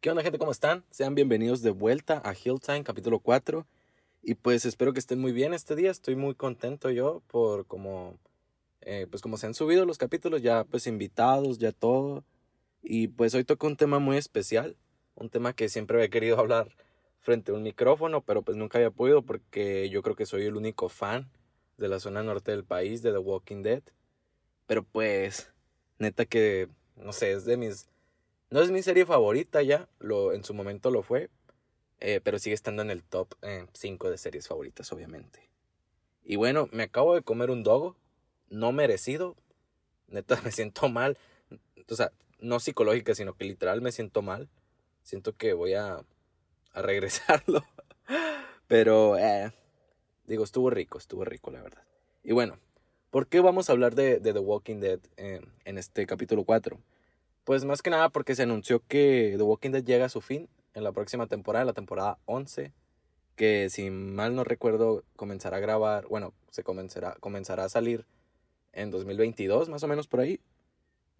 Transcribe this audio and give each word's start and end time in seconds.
¿Qué 0.00 0.08
onda 0.08 0.22
gente? 0.22 0.38
¿Cómo 0.38 0.50
están? 0.50 0.82
Sean 0.88 1.14
bienvenidos 1.14 1.60
de 1.60 1.68
vuelta 1.68 2.22
a 2.24 2.32
Hilltime 2.32 2.84
capítulo 2.84 3.18
4. 3.18 3.66
Y 4.22 4.34
pues 4.34 4.64
espero 4.64 4.94
que 4.94 4.98
estén 4.98 5.20
muy 5.20 5.30
bien 5.32 5.52
este 5.52 5.76
día. 5.76 5.90
Estoy 5.90 6.16
muy 6.16 6.34
contento 6.34 6.88
yo 6.88 7.20
por 7.26 7.66
como, 7.66 8.18
eh, 8.80 9.06
pues 9.10 9.20
como 9.20 9.36
se 9.36 9.46
han 9.46 9.52
subido 9.52 9.84
los 9.84 9.98
capítulos, 9.98 10.40
ya 10.40 10.64
pues 10.64 10.86
invitados, 10.86 11.58
ya 11.58 11.72
todo. 11.72 12.24
Y 12.82 13.08
pues 13.08 13.34
hoy 13.34 13.44
toco 13.44 13.66
un 13.66 13.76
tema 13.76 13.98
muy 13.98 14.16
especial. 14.16 14.74
Un 15.16 15.28
tema 15.28 15.52
que 15.52 15.68
siempre 15.68 15.98
había 15.98 16.08
querido 16.08 16.38
hablar 16.38 16.74
frente 17.18 17.52
a 17.52 17.54
un 17.54 17.62
micrófono, 17.62 18.22
pero 18.22 18.40
pues 18.40 18.56
nunca 18.56 18.78
había 18.78 18.90
podido 18.90 19.20
porque 19.20 19.90
yo 19.90 20.00
creo 20.00 20.16
que 20.16 20.24
soy 20.24 20.46
el 20.46 20.56
único 20.56 20.88
fan 20.88 21.30
de 21.76 21.88
la 21.88 22.00
zona 22.00 22.22
norte 22.22 22.52
del 22.52 22.64
país 22.64 23.02
de 23.02 23.12
The 23.12 23.18
Walking 23.18 23.62
Dead. 23.62 23.82
Pero 24.66 24.82
pues, 24.82 25.52
neta 25.98 26.24
que, 26.24 26.70
no 26.96 27.12
sé, 27.12 27.32
es 27.32 27.44
de 27.44 27.58
mis 27.58 27.90
no 28.50 28.60
es 28.60 28.70
mi 28.70 28.82
serie 28.82 29.06
favorita 29.06 29.62
ya, 29.62 29.88
lo, 30.00 30.32
en 30.32 30.44
su 30.44 30.54
momento 30.54 30.90
lo 30.90 31.02
fue, 31.02 31.30
eh, 32.00 32.20
pero 32.22 32.38
sigue 32.38 32.54
estando 32.54 32.82
en 32.82 32.90
el 32.90 33.02
top 33.02 33.34
5 33.72 34.06
eh, 34.06 34.10
de 34.10 34.18
series 34.18 34.48
favoritas, 34.48 34.92
obviamente. 34.92 35.48
Y 36.24 36.36
bueno, 36.36 36.68
me 36.72 36.84
acabo 36.84 37.14
de 37.14 37.22
comer 37.22 37.50
un 37.50 37.62
dogo, 37.62 37.96
no 38.48 38.72
merecido, 38.72 39.36
neta 40.08 40.40
me 40.44 40.50
siento 40.50 40.88
mal, 40.88 41.16
o 41.88 41.94
sea, 41.94 42.12
no 42.40 42.58
psicológica, 42.58 43.14
sino 43.14 43.34
que 43.34 43.44
literal 43.44 43.82
me 43.82 43.92
siento 43.92 44.22
mal, 44.22 44.48
siento 45.04 45.36
que 45.36 45.52
voy 45.52 45.74
a, 45.74 46.04
a 46.72 46.82
regresarlo, 46.82 47.64
pero 48.66 49.16
eh, 49.16 49.52
digo, 50.26 50.42
estuvo 50.42 50.70
rico, 50.70 50.98
estuvo 50.98 51.24
rico, 51.24 51.52
la 51.52 51.62
verdad. 51.62 51.84
Y 52.24 52.32
bueno, 52.32 52.58
¿por 53.10 53.28
qué 53.28 53.40
vamos 53.40 53.68
a 53.68 53.72
hablar 53.72 53.94
de, 53.94 54.20
The 54.20 54.32
Walking 54.32 54.80
Dead 54.80 55.00
en 55.16 55.78
este 55.78 56.06
capítulo 56.06 56.44
4? 56.44 56.80
Pues 57.44 57.64
más 57.64 57.82
que 57.82 57.90
nada 57.90 58.10
porque 58.10 58.34
se 58.34 58.42
anunció 58.42 58.80
que 58.86 59.34
The 59.36 59.42
Walking 59.42 59.70
Dead 59.70 59.84
llega 59.84 60.06
a 60.06 60.10
su 60.10 60.20
fin 60.20 60.48
en 60.74 60.84
la 60.84 60.92
próxima 60.92 61.26
temporada, 61.26 61.64
la 61.64 61.72
temporada 61.72 62.18
11, 62.26 62.72
que 63.36 63.70
si 63.70 63.90
mal 63.90 64.34
no 64.34 64.44
recuerdo 64.44 65.04
comenzará 65.16 65.56
a 65.56 65.60
grabar, 65.60 66.06
bueno, 66.08 66.34
se 66.50 66.62
comenzará, 66.62 67.16
comenzará 67.20 67.64
a 67.64 67.68
salir 67.68 68.06
en 68.72 68.90
2022, 68.90 69.68
más 69.68 69.82
o 69.82 69.88
menos 69.88 70.06
por 70.06 70.20
ahí. 70.20 70.40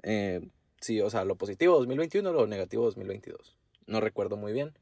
Eh, 0.02 0.46
sí, 0.80 1.00
o 1.00 1.10
sea, 1.10 1.24
lo 1.24 1.36
positivo 1.36 1.78
2021, 1.78 2.32
lo 2.32 2.46
negativo 2.46 2.84
2022. 2.84 3.56
No 3.86 4.00
recuerdo 4.00 4.36
muy 4.36 4.52
bien, 4.52 4.72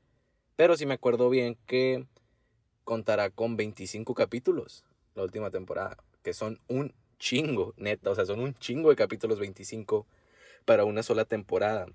pero 0.56 0.76
sí 0.76 0.86
me 0.86 0.94
acuerdo 0.94 1.30
bien 1.30 1.56
que 1.66 2.06
contará 2.84 3.30
con 3.30 3.56
25 3.56 4.14
capítulos 4.14 4.84
la 5.14 5.22
última 5.22 5.50
temporada, 5.50 5.96
que 6.22 6.32
son 6.32 6.60
un 6.68 6.94
chingo, 7.18 7.74
neta, 7.76 8.10
o 8.10 8.14
sea, 8.14 8.26
son 8.26 8.40
un 8.40 8.54
chingo 8.54 8.90
de 8.90 8.96
capítulos 8.96 9.38
25 9.38 10.06
para 10.68 10.84
una 10.84 11.02
sola 11.02 11.24
temporada. 11.24 11.86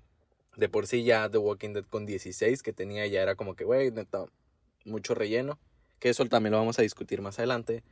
De 0.56 0.68
por 0.68 0.88
sí 0.88 1.04
ya 1.04 1.30
The 1.30 1.38
Walking 1.38 1.74
Dead 1.74 1.84
con 1.84 2.06
16 2.06 2.60
que 2.60 2.72
tenía 2.72 3.06
ya 3.06 3.22
era 3.22 3.36
como 3.36 3.54
que, 3.54 3.62
güey, 3.62 3.92
neta, 3.92 4.26
mucho 4.84 5.14
relleno. 5.14 5.60
Que 6.00 6.08
eso 6.08 6.26
también 6.26 6.50
lo 6.50 6.58
vamos 6.58 6.80
a 6.80 6.82
discutir 6.82 7.22
más 7.22 7.38
adelante. 7.38 7.84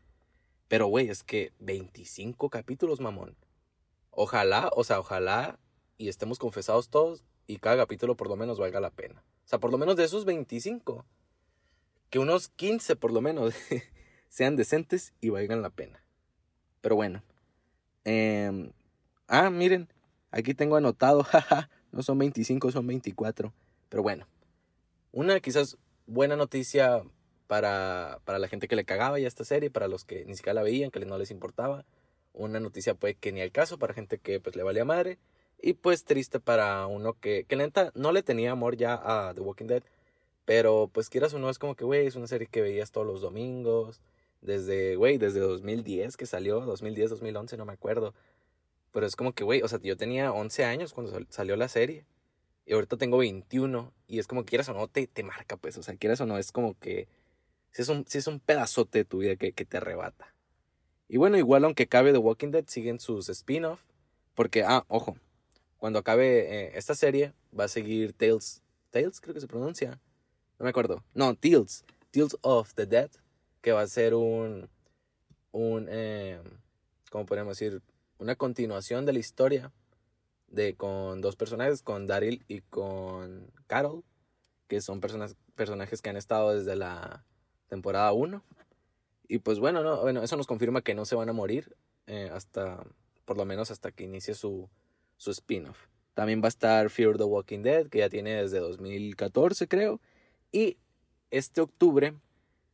Pero, 0.66 0.88
güey, 0.88 1.08
es 1.08 1.22
que 1.22 1.52
25 1.60 2.50
capítulos, 2.50 2.98
mamón. 2.98 3.36
Ojalá, 4.10 4.70
o 4.74 4.82
sea, 4.82 4.98
ojalá 4.98 5.60
y 5.98 6.08
estemos 6.08 6.40
confesados 6.40 6.88
todos 6.88 7.22
y 7.46 7.58
cada 7.58 7.76
capítulo 7.76 8.16
por 8.16 8.28
lo 8.28 8.34
menos 8.34 8.58
valga 8.58 8.80
la 8.80 8.90
pena. 8.90 9.22
O 9.44 9.48
sea, 9.48 9.60
por 9.60 9.70
lo 9.70 9.78
menos 9.78 9.94
de 9.94 10.02
esos 10.02 10.24
25, 10.24 11.06
que 12.10 12.18
unos 12.18 12.48
15 12.48 12.96
por 12.96 13.12
lo 13.12 13.20
menos 13.20 13.54
sean 14.28 14.56
decentes 14.56 15.12
y 15.20 15.28
valgan 15.28 15.62
la 15.62 15.70
pena. 15.70 16.04
Pero 16.80 16.96
bueno. 16.96 17.22
Eh, 18.04 18.72
ah, 19.28 19.48
miren, 19.48 19.88
Aquí 20.32 20.54
tengo 20.54 20.76
anotado, 20.76 21.22
jaja, 21.24 21.70
no 21.92 22.02
son 22.02 22.18
25, 22.18 22.72
son 22.72 22.86
24. 22.86 23.52
Pero 23.88 24.02
bueno, 24.02 24.26
una 25.12 25.38
quizás 25.40 25.76
buena 26.06 26.36
noticia 26.36 27.02
para, 27.46 28.18
para 28.24 28.38
la 28.38 28.48
gente 28.48 28.66
que 28.66 28.76
le 28.76 28.84
cagaba 28.84 29.18
ya 29.18 29.28
esta 29.28 29.44
serie, 29.44 29.70
para 29.70 29.88
los 29.88 30.04
que 30.04 30.24
ni 30.24 30.34
siquiera 30.34 30.54
la 30.54 30.62
veían, 30.62 30.90
que 30.90 31.04
no 31.04 31.18
les 31.18 31.30
importaba. 31.30 31.84
Una 32.32 32.60
noticia 32.60 32.94
pues 32.94 33.14
que 33.18 33.30
ni 33.30 33.42
al 33.42 33.52
caso 33.52 33.78
para 33.78 33.92
gente 33.92 34.18
que 34.18 34.40
pues 34.40 34.56
le 34.56 34.62
valía 34.62 34.86
madre. 34.86 35.18
Y 35.60 35.74
pues 35.74 36.04
triste 36.04 36.40
para 36.40 36.86
uno 36.86 37.12
que, 37.20 37.44
que 37.44 37.56
lenta 37.56 37.92
no 37.94 38.10
le 38.10 38.22
tenía 38.22 38.52
amor 38.52 38.76
ya 38.76 38.94
a 38.94 39.34
The 39.34 39.42
Walking 39.42 39.66
Dead. 39.66 39.82
Pero 40.46 40.90
pues 40.92 41.10
quieras 41.10 41.34
o 41.34 41.38
no, 41.38 41.50
es 41.50 41.58
como 41.58 41.76
que, 41.76 41.84
güey, 41.84 42.06
es 42.06 42.16
una 42.16 42.26
serie 42.26 42.48
que 42.50 42.62
veías 42.62 42.90
todos 42.90 43.06
los 43.06 43.20
domingos. 43.20 44.00
Desde, 44.40 44.96
güey, 44.96 45.18
desde 45.18 45.38
2010 45.40 46.16
que 46.16 46.26
salió, 46.26 46.60
2010, 46.62 47.10
2011, 47.10 47.56
no 47.58 47.64
me 47.66 47.74
acuerdo. 47.74 48.14
Pero 48.92 49.06
es 49.06 49.16
como 49.16 49.32
que, 49.32 49.44
güey, 49.44 49.62
o 49.62 49.68
sea, 49.68 49.80
yo 49.82 49.96
tenía 49.96 50.32
11 50.32 50.64
años 50.64 50.92
cuando 50.92 51.18
salió 51.30 51.56
la 51.56 51.68
serie. 51.68 52.04
Y 52.66 52.74
ahorita 52.74 52.96
tengo 52.96 53.18
21. 53.18 53.92
Y 54.06 54.18
es 54.18 54.26
como 54.26 54.44
quieras 54.44 54.68
o 54.68 54.74
no, 54.74 54.86
te, 54.88 55.06
te 55.06 55.22
marca, 55.22 55.56
pues. 55.56 55.76
O 55.78 55.82
sea, 55.82 55.96
quieras 55.96 56.20
o 56.20 56.26
no, 56.26 56.38
es 56.38 56.52
como 56.52 56.78
que. 56.78 57.08
Si 57.72 57.82
es 57.82 57.88
un, 57.88 58.06
si 58.06 58.18
es 58.18 58.26
un 58.26 58.38
pedazote 58.38 58.98
de 58.98 59.04
tu 59.04 59.18
vida 59.18 59.36
que, 59.36 59.52
que 59.52 59.64
te 59.64 59.78
arrebata. 59.78 60.34
Y 61.08 61.16
bueno, 61.16 61.38
igual 61.38 61.64
aunque 61.64 61.84
acabe 61.84 62.12
The 62.12 62.18
Walking 62.18 62.50
Dead, 62.50 62.64
siguen 62.66 63.00
sus 63.00 63.28
spin-off. 63.28 63.80
Porque, 64.34 64.62
ah, 64.62 64.84
ojo. 64.88 65.16
Cuando 65.78 65.98
acabe 65.98 66.66
eh, 66.66 66.72
esta 66.74 66.94
serie, 66.94 67.32
va 67.58 67.64
a 67.64 67.68
seguir 67.68 68.12
Tales. 68.12 68.62
Tales, 68.90 69.20
creo 69.20 69.34
que 69.34 69.40
se 69.40 69.48
pronuncia. 69.48 70.00
No 70.58 70.64
me 70.64 70.70
acuerdo. 70.70 71.02
No, 71.14 71.34
Tales. 71.34 71.84
Tales 72.10 72.36
of 72.42 72.74
the 72.74 72.86
Dead. 72.86 73.10
Que 73.62 73.72
va 73.72 73.80
a 73.80 73.86
ser 73.86 74.14
un. 74.14 74.68
Un. 75.50 75.88
Eh, 75.90 76.40
¿Cómo 77.10 77.26
podemos 77.26 77.58
decir? 77.58 77.82
Una 78.22 78.36
continuación 78.36 79.04
de 79.04 79.12
la 79.12 79.18
historia 79.18 79.72
de 80.46 80.76
con 80.76 81.20
dos 81.20 81.34
personajes, 81.34 81.82
con 81.82 82.06
Daryl 82.06 82.44
y 82.46 82.60
con 82.60 83.50
Carol, 83.66 84.04
que 84.68 84.80
son 84.80 85.00
personas, 85.00 85.36
personajes 85.56 86.00
que 86.00 86.10
han 86.10 86.16
estado 86.16 86.54
desde 86.54 86.76
la 86.76 87.24
temporada 87.68 88.12
1. 88.12 88.42
Y 89.28 89.38
pues 89.38 89.58
bueno, 89.58 89.82
no, 89.82 90.02
bueno, 90.02 90.22
eso 90.22 90.36
nos 90.36 90.46
confirma 90.46 90.82
que 90.82 90.94
no 90.94 91.04
se 91.04 91.16
van 91.16 91.30
a 91.30 91.32
morir 91.32 91.74
eh, 92.06 92.30
hasta, 92.32 92.86
por 93.24 93.36
lo 93.36 93.44
menos 93.44 93.70
hasta 93.70 93.90
que 93.90 94.04
inicie 94.04 94.34
su, 94.34 94.68
su 95.16 95.32
spin-off. 95.32 95.88
También 96.14 96.42
va 96.42 96.46
a 96.46 96.48
estar 96.48 96.90
Fear 96.90 97.16
the 97.16 97.24
Walking 97.24 97.62
Dead, 97.62 97.88
que 97.88 97.98
ya 97.98 98.08
tiene 98.08 98.40
desde 98.40 98.60
2014 98.60 99.66
creo. 99.66 100.00
Y 100.52 100.76
este 101.30 101.60
octubre 101.60 102.14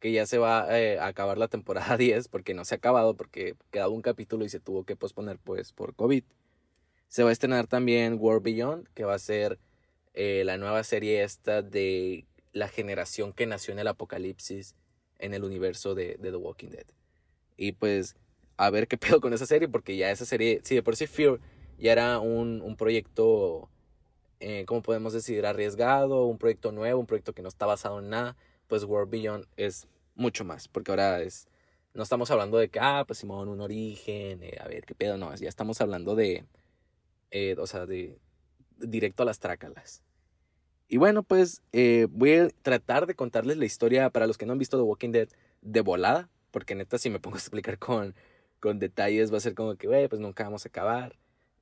que 0.00 0.12
ya 0.12 0.26
se 0.26 0.38
va 0.38 0.66
eh, 0.78 0.98
a 0.98 1.06
acabar 1.06 1.38
la 1.38 1.48
temporada 1.48 1.96
10 1.98 2.28
porque 2.28 2.54
no 2.54 2.64
se 2.64 2.74
ha 2.74 2.78
acabado 2.78 3.14
porque 3.14 3.54
quedaba 3.70 3.92
un 3.92 4.02
capítulo 4.02 4.44
y 4.44 4.48
se 4.48 4.60
tuvo 4.60 4.84
que 4.84 4.96
posponer 4.96 5.38
pues 5.38 5.72
por 5.72 5.94
COVID. 5.94 6.24
Se 7.08 7.22
va 7.22 7.30
a 7.30 7.32
estrenar 7.32 7.66
también 7.66 8.18
World 8.20 8.42
Beyond, 8.42 8.88
que 8.94 9.04
va 9.04 9.14
a 9.14 9.18
ser 9.18 9.58
eh, 10.14 10.42
la 10.44 10.58
nueva 10.58 10.84
serie 10.84 11.22
esta 11.22 11.62
de 11.62 12.26
la 12.52 12.68
generación 12.68 13.32
que 13.32 13.46
nació 13.46 13.72
en 13.72 13.78
el 13.78 13.88
apocalipsis 13.88 14.74
en 15.18 15.34
el 15.34 15.44
universo 15.44 15.94
de, 15.94 16.18
The 16.20 16.36
Walking 16.36 16.68
Dead. 16.68 16.86
Y 17.56 17.72
pues 17.72 18.16
a 18.56 18.70
ver 18.70 18.88
qué 18.88 18.98
pedo 18.98 19.20
con 19.20 19.32
esa 19.32 19.46
serie 19.46 19.68
porque 19.68 19.96
ya 19.96 20.10
esa 20.10 20.26
serie, 20.26 20.60
sí, 20.64 20.74
de 20.74 20.82
por 20.82 20.96
sí 20.96 21.06
Fear 21.06 21.40
ya 21.78 21.92
era 21.92 22.18
un, 22.18 22.60
un 22.60 22.76
proyecto, 22.76 23.68
eh, 24.40 24.64
¿cómo 24.66 24.82
podemos 24.82 25.12
decir? 25.12 25.46
Arriesgado, 25.46 26.26
un 26.26 26.38
proyecto 26.38 26.72
nuevo, 26.72 27.00
un 27.00 27.06
proyecto 27.06 27.32
que 27.32 27.42
no 27.42 27.48
está 27.48 27.66
basado 27.66 28.00
en 28.00 28.10
nada 28.10 28.36
pues 28.68 28.84
World 28.84 29.10
Beyond 29.10 29.46
es 29.56 29.88
mucho 30.14 30.44
más, 30.44 30.68
porque 30.68 30.92
ahora 30.92 31.22
es, 31.22 31.48
no 31.94 32.02
estamos 32.02 32.30
hablando 32.30 32.58
de 32.58 32.68
que, 32.68 32.78
ah, 32.80 33.04
pues 33.06 33.18
Simón, 33.18 33.48
un 33.48 33.60
origen, 33.60 34.42
eh, 34.42 34.56
a 34.60 34.68
ver, 34.68 34.84
qué 34.84 34.94
pedo, 34.94 35.16
no, 35.16 35.34
ya 35.34 35.48
estamos 35.48 35.80
hablando 35.80 36.14
de, 36.14 36.44
eh, 37.30 37.56
o 37.58 37.66
sea, 37.66 37.86
de 37.86 38.18
directo 38.78 39.22
a 39.22 39.26
las 39.26 39.40
trácalas. 39.40 40.02
Y 40.88 40.96
bueno, 40.96 41.22
pues 41.22 41.62
eh, 41.72 42.06
voy 42.10 42.34
a 42.34 42.48
tratar 42.62 43.06
de 43.06 43.14
contarles 43.14 43.56
la 43.56 43.66
historia 43.66 44.10
para 44.10 44.26
los 44.26 44.38
que 44.38 44.46
no 44.46 44.52
han 44.52 44.58
visto 44.58 44.76
The 44.76 44.82
Walking 44.84 45.12
Dead 45.12 45.28
de 45.62 45.80
volada, 45.80 46.28
porque 46.50 46.74
neta 46.74 46.98
si 46.98 47.10
me 47.10 47.20
pongo 47.20 47.36
a 47.36 47.40
explicar 47.40 47.78
con, 47.78 48.14
con 48.60 48.78
detalles 48.78 49.32
va 49.32 49.38
a 49.38 49.40
ser 49.40 49.54
como 49.54 49.76
que, 49.76 49.86
güey, 49.86 50.08
pues 50.08 50.20
nunca 50.20 50.44
vamos 50.44 50.64
a 50.66 50.68
acabar. 50.68 51.18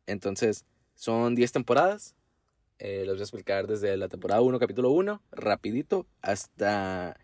Entonces, 0.07 0.65
son 0.95 1.35
10 1.35 1.53
temporadas, 1.53 2.15
eh, 2.79 3.05
los 3.07 3.17
voy 3.17 3.21
a 3.21 3.25
explicar 3.25 3.67
desde 3.67 3.97
la 3.97 4.09
temporada 4.09 4.43
1, 4.43 4.59
capítulo 4.59 4.91
1, 4.91 5.23
rapidito, 5.33 6.07
hasta 6.21 7.19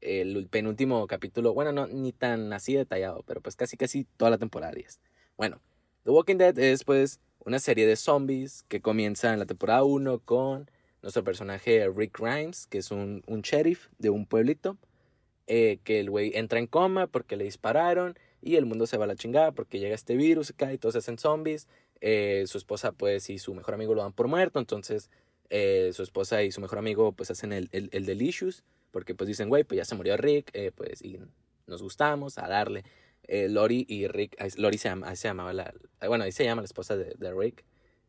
el 0.00 0.46
penúltimo 0.48 1.06
capítulo. 1.06 1.54
Bueno, 1.54 1.72
no, 1.72 1.86
ni 1.86 2.12
tan 2.12 2.52
así 2.52 2.74
detallado, 2.74 3.22
pero 3.26 3.40
pues 3.40 3.56
casi 3.56 3.76
casi 3.76 4.04
toda 4.16 4.30
la 4.30 4.38
temporada 4.38 4.72
10. 4.72 5.00
Bueno, 5.36 5.60
The 6.04 6.10
Walking 6.10 6.36
Dead 6.36 6.58
es 6.58 6.84
pues 6.84 7.20
una 7.44 7.58
serie 7.58 7.86
de 7.86 7.96
zombies 7.96 8.64
que 8.68 8.80
comienza 8.80 9.32
en 9.32 9.38
la 9.38 9.46
temporada 9.46 9.84
1 9.84 10.20
con 10.20 10.70
nuestro 11.02 11.22
personaje 11.22 11.88
Rick 11.94 12.18
Grimes, 12.18 12.66
que 12.66 12.78
es 12.78 12.90
un, 12.90 13.22
un 13.26 13.42
sheriff 13.42 13.88
de 13.98 14.10
un 14.10 14.26
pueblito, 14.26 14.76
eh, 15.46 15.78
que 15.84 16.00
el 16.00 16.10
güey 16.10 16.32
entra 16.34 16.58
en 16.58 16.66
coma 16.66 17.06
porque 17.06 17.36
le 17.36 17.44
dispararon 17.44 18.18
y 18.42 18.56
el 18.56 18.66
mundo 18.66 18.86
se 18.86 18.96
va 18.96 19.04
a 19.04 19.08
la 19.08 19.14
chingada 19.14 19.52
porque 19.52 19.78
llega 19.78 19.94
este 19.94 20.16
virus, 20.16 20.52
cae 20.56 20.74
y 20.74 20.78
todos 20.78 20.94
se 20.94 20.98
hacen 20.98 21.18
zombies 21.18 21.68
eh, 22.00 22.44
su 22.46 22.58
esposa 22.58 22.92
pues 22.92 23.30
y 23.30 23.38
su 23.38 23.54
mejor 23.54 23.74
amigo 23.74 23.94
lo 23.94 24.02
dan 24.02 24.12
por 24.12 24.28
muerto, 24.28 24.58
entonces 24.58 25.10
eh, 25.50 25.90
su 25.92 26.02
esposa 26.02 26.42
y 26.42 26.52
su 26.52 26.60
mejor 26.60 26.78
amigo 26.78 27.12
pues 27.12 27.30
hacen 27.30 27.52
el, 27.52 27.68
el, 27.72 27.88
el 27.92 28.06
delicious, 28.06 28.64
porque 28.90 29.14
pues 29.14 29.28
dicen, 29.28 29.48
güey, 29.48 29.64
pues 29.64 29.78
ya 29.78 29.84
se 29.84 29.94
murió 29.94 30.16
Rick, 30.16 30.50
eh, 30.54 30.72
pues 30.74 31.02
y 31.02 31.18
nos 31.66 31.82
gustamos 31.82 32.38
a 32.38 32.48
darle. 32.48 32.84
Lori 33.28 33.84
y 33.88 34.06
Rick, 34.06 34.36
Lori 34.56 34.78
se, 34.78 34.88
se 35.16 35.26
llamaba 35.28 35.52
la, 35.52 35.74
bueno, 36.06 36.22
ahí 36.22 36.30
se 36.30 36.44
llama 36.44 36.62
la 36.62 36.66
esposa 36.66 36.96
de, 36.96 37.34
Rick, 37.34 37.64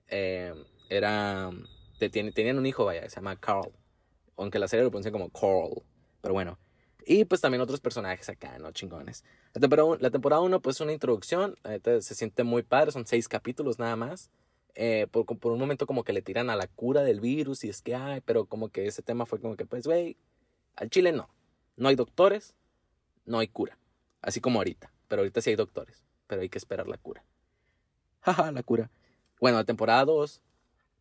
era, 0.07 1.49
tenían 1.97 2.59
un 2.59 2.67
hijo, 2.67 2.85
vaya, 2.85 3.09
se 3.09 3.15
llama 3.15 3.35
Carl, 3.35 3.71
aunque 4.35 4.59
la 4.59 4.67
serie 4.67 4.83
lo 4.83 4.91
pronuncia 4.91 5.11
como 5.11 5.31
Coral. 5.31 5.81
Pero 6.21 6.35
bueno. 6.35 6.59
Y 7.09 7.23
pues 7.23 7.39
también 7.39 7.61
otros 7.61 7.79
personajes 7.79 8.27
acá, 8.27 8.59
¿no? 8.59 8.69
Chingones. 8.73 9.23
La 9.53 9.61
temporada, 9.61 9.97
la 10.01 10.09
temporada 10.11 10.41
1, 10.41 10.59
pues 10.59 10.81
una 10.81 10.91
introducción. 10.91 11.55
Se 12.01 12.15
siente 12.15 12.43
muy 12.43 12.63
padre, 12.63 12.91
son 12.91 13.07
seis 13.07 13.29
capítulos 13.29 13.79
nada 13.79 13.95
más. 13.95 14.29
Eh, 14.75 15.07
por, 15.09 15.25
un 15.53 15.57
momento 15.57 15.87
como 15.87 16.03
que 16.03 16.11
le 16.11 16.21
tiran 16.21 16.49
a 16.49 16.57
la 16.57 16.67
cura 16.67 17.03
del 17.03 17.21
virus 17.21 17.63
y 17.63 17.69
es 17.69 17.81
que 17.81 17.95
hay, 17.95 18.19
pero 18.19 18.45
como 18.45 18.67
que 18.67 18.87
ese 18.87 19.01
tema 19.03 19.25
fue 19.25 19.39
como 19.39 19.55
que, 19.55 19.65
pues, 19.65 19.87
güey, 19.87 20.17
al 20.75 20.89
Chile 20.89 21.13
no. 21.13 21.29
No 21.77 21.87
hay 21.87 21.95
doctores, 21.95 22.55
no 23.23 23.39
hay 23.39 23.47
cura. 23.47 23.77
Así 24.21 24.41
como 24.41 24.59
ahorita. 24.59 24.91
Pero 25.07 25.21
ahorita 25.21 25.39
sí 25.39 25.51
hay 25.51 25.55
doctores, 25.55 26.03
pero 26.27 26.41
hay 26.41 26.49
que 26.49 26.57
esperar 26.57 26.89
la 26.89 26.97
cura. 26.97 27.23
Jaja, 28.19 28.51
la 28.51 28.63
cura. 28.63 28.91
Bueno, 29.39 29.57
la 29.57 29.63
temporada 29.63 30.03
2 30.03 30.41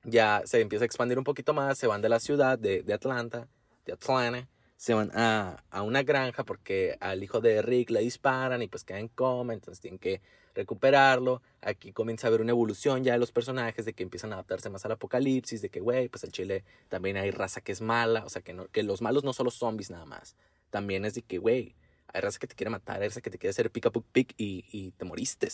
ya 0.04 0.42
se 0.44 0.60
empieza 0.60 0.84
a 0.84 0.86
expandir 0.86 1.18
un 1.18 1.24
poquito 1.24 1.52
más, 1.52 1.78
se 1.78 1.88
van 1.88 2.00
de 2.00 2.08
la 2.08 2.20
ciudad 2.20 2.60
de 2.60 2.84
Atlanta, 2.94 3.48
de 3.84 3.92
Atlanta, 3.92 4.46
se 4.76 4.94
van 4.94 5.10
a, 5.14 5.64
a, 5.70 5.82
una 5.82 6.02
granja 6.02 6.44
porque 6.44 6.96
al 7.00 7.22
hijo 7.22 7.40
de 7.40 7.62
Rick 7.62 7.90
le 7.90 8.00
disparan 8.00 8.62
y 8.62 8.68
pues 8.68 8.84
queda 8.84 8.98
en 8.98 9.08
coma, 9.08 9.54
entonces 9.54 9.80
tienen 9.80 9.98
que 9.98 10.20
recuperarlo. 10.54 11.42
Aquí 11.60 11.92
comienza 11.92 12.26
a 12.26 12.28
haber 12.28 12.40
una 12.40 12.50
evolución 12.50 13.04
ya 13.04 13.12
de 13.12 13.18
los 13.18 13.32
personajes, 13.32 13.84
de 13.84 13.92
que 13.92 14.02
empiezan 14.02 14.32
a 14.32 14.36
adaptarse 14.36 14.68
más 14.70 14.84
al 14.84 14.92
apocalipsis, 14.92 15.62
de 15.62 15.68
que, 15.68 15.80
güey, 15.80 16.08
pues 16.08 16.24
en 16.24 16.30
Chile 16.30 16.64
también 16.88 17.16
hay 17.16 17.30
raza 17.30 17.60
que 17.60 17.72
es 17.72 17.80
mala, 17.80 18.24
o 18.24 18.28
sea, 18.28 18.42
que, 18.42 18.52
no, 18.52 18.66
que 18.68 18.82
los 18.82 19.02
malos 19.02 19.24
no 19.24 19.32
son 19.32 19.44
los 19.44 19.54
zombies 19.54 19.90
nada 19.90 20.06
más. 20.06 20.36
También 20.70 21.04
es 21.04 21.14
de 21.14 21.22
que, 21.22 21.38
güey, 21.38 21.74
hay 22.12 22.20
raza 22.20 22.38
que 22.38 22.46
te 22.46 22.54
quiere 22.54 22.70
matar, 22.70 23.00
hay 23.00 23.08
raza 23.08 23.20
que 23.20 23.30
te 23.30 23.38
quiere 23.38 23.50
hacer 23.50 23.70
pick 23.70 23.86
up 23.86 24.04
pick 24.12 24.34
y, 24.36 24.64
y 24.72 24.90
te 24.92 25.04
moriste. 25.04 25.48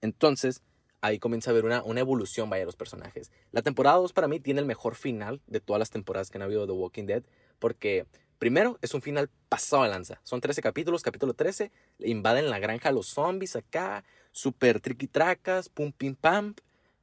Entonces, 0.00 0.62
ahí 1.00 1.18
comienza 1.18 1.50
a 1.50 1.52
haber 1.52 1.64
una, 1.64 1.82
una 1.82 2.00
evolución, 2.00 2.48
vaya, 2.48 2.60
de 2.60 2.66
los 2.66 2.76
personajes. 2.76 3.30
La 3.50 3.62
temporada 3.62 3.96
2 3.96 4.12
para 4.12 4.28
mí 4.28 4.40
tiene 4.40 4.60
el 4.60 4.66
mejor 4.66 4.94
final 4.94 5.40
de 5.46 5.60
todas 5.60 5.78
las 5.78 5.90
temporadas 5.90 6.30
que 6.30 6.38
han 6.38 6.42
habido 6.42 6.62
de 6.62 6.68
The 6.68 6.72
Walking 6.72 7.06
Dead, 7.06 7.22
porque 7.58 8.06
primero 8.42 8.76
es 8.82 8.92
un 8.92 9.02
final 9.02 9.30
pasado 9.48 9.84
a 9.84 9.88
lanza. 9.88 10.20
Son 10.24 10.40
13 10.40 10.62
capítulos, 10.62 11.04
capítulo 11.04 11.32
13, 11.32 11.70
invaden 12.00 12.50
la 12.50 12.58
granja 12.58 12.90
los 12.90 13.06
zombies 13.06 13.54
acá, 13.54 14.02
super 14.32 14.80
triqui-tracas, 14.80 15.68
pum, 15.68 15.92
pim, 15.92 16.16
pam, 16.16 16.56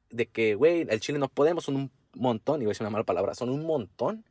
de 0.09 0.27
que, 0.27 0.55
güey, 0.55 0.85
el 0.89 0.99
chile 0.99 1.17
no 1.17 1.29
podemos, 1.29 1.63
son 1.63 1.77
un 1.77 1.91
montón, 2.13 2.61
iba 2.61 2.67
a 2.67 2.71
decir 2.71 2.83
una 2.83 2.89
mala 2.89 3.05
palabra, 3.05 3.35
son 3.35 3.51
un 3.51 3.65
montón. 3.65 4.25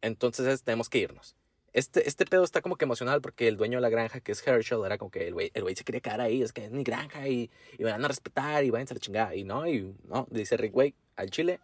Entonces 0.00 0.64
tenemos 0.64 0.88
que 0.88 0.98
irnos. 0.98 1.36
Este, 1.72 2.08
este 2.08 2.26
pedo 2.26 2.42
está 2.42 2.60
como 2.60 2.74
que 2.74 2.86
emocional 2.86 3.20
porque 3.20 3.46
el 3.46 3.56
dueño 3.56 3.78
de 3.78 3.82
la 3.82 3.88
granja, 3.88 4.18
que 4.18 4.32
es 4.32 4.44
Herschel, 4.44 4.84
era 4.84 4.98
como 4.98 5.12
que 5.12 5.28
el 5.28 5.34
güey, 5.34 5.52
el 5.54 5.76
se 5.76 5.84
quería 5.84 6.00
quedar 6.00 6.22
ahí, 6.22 6.42
es 6.42 6.52
que 6.52 6.64
es 6.64 6.72
mi 6.72 6.82
granja 6.82 7.28
y, 7.28 7.52
y 7.78 7.84
me 7.84 7.92
van 7.92 8.04
a 8.04 8.08
respetar 8.08 8.64
y 8.64 8.70
váyanse 8.70 8.94
a 8.94 8.96
la 8.96 9.00
chingada. 9.00 9.36
Y 9.36 9.44
no, 9.44 9.64
y 9.64 9.94
no, 10.08 10.26
dice 10.28 10.56
Rick, 10.56 10.72
güey, 10.72 10.96
al 11.14 11.30
chile 11.30 11.60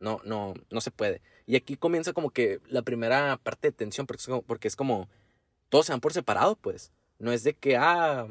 no, 0.00 0.20
no, 0.24 0.54
no 0.70 0.80
se 0.80 0.90
puede. 0.90 1.22
Y 1.46 1.56
aquí 1.56 1.76
comienza 1.76 2.12
como 2.12 2.30
que 2.30 2.60
la 2.68 2.82
primera 2.82 3.38
parte 3.42 3.68
de 3.68 3.72
tensión 3.72 4.06
porque 4.06 4.68
es 4.68 4.76
como, 4.76 5.08
todos 5.68 5.86
se 5.86 5.92
van 5.92 6.00
por 6.00 6.12
separado, 6.12 6.56
pues. 6.56 6.92
No 7.18 7.32
es 7.32 7.42
de 7.42 7.54
que, 7.54 7.76
ah, 7.76 8.28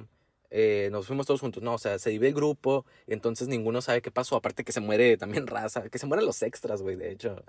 eh, 0.50 0.90
nos 0.92 1.08
fuimos 1.08 1.26
todos 1.26 1.42
juntos. 1.42 1.62
No, 1.64 1.74
o 1.74 1.78
sea, 1.78 2.00
se 2.00 2.10
divide 2.10 2.30
el 2.30 2.36
grupo 2.36 2.86
entonces 3.08 3.48
ninguno 3.48 3.82
sabe 3.82 4.02
qué 4.02 4.12
pasó. 4.12 4.36
Aparte 4.36 4.64
que 4.64 4.72
se 4.72 4.82
muere 4.82 5.18
también 5.18 5.48
raza, 5.48 5.90
que 5.90 6.00
se 6.00 6.06
mueren 6.06 6.26
los 6.26 6.42
extras, 6.42 6.82
güey, 6.82 6.96
de 6.96 7.12
hecho. 7.12 7.44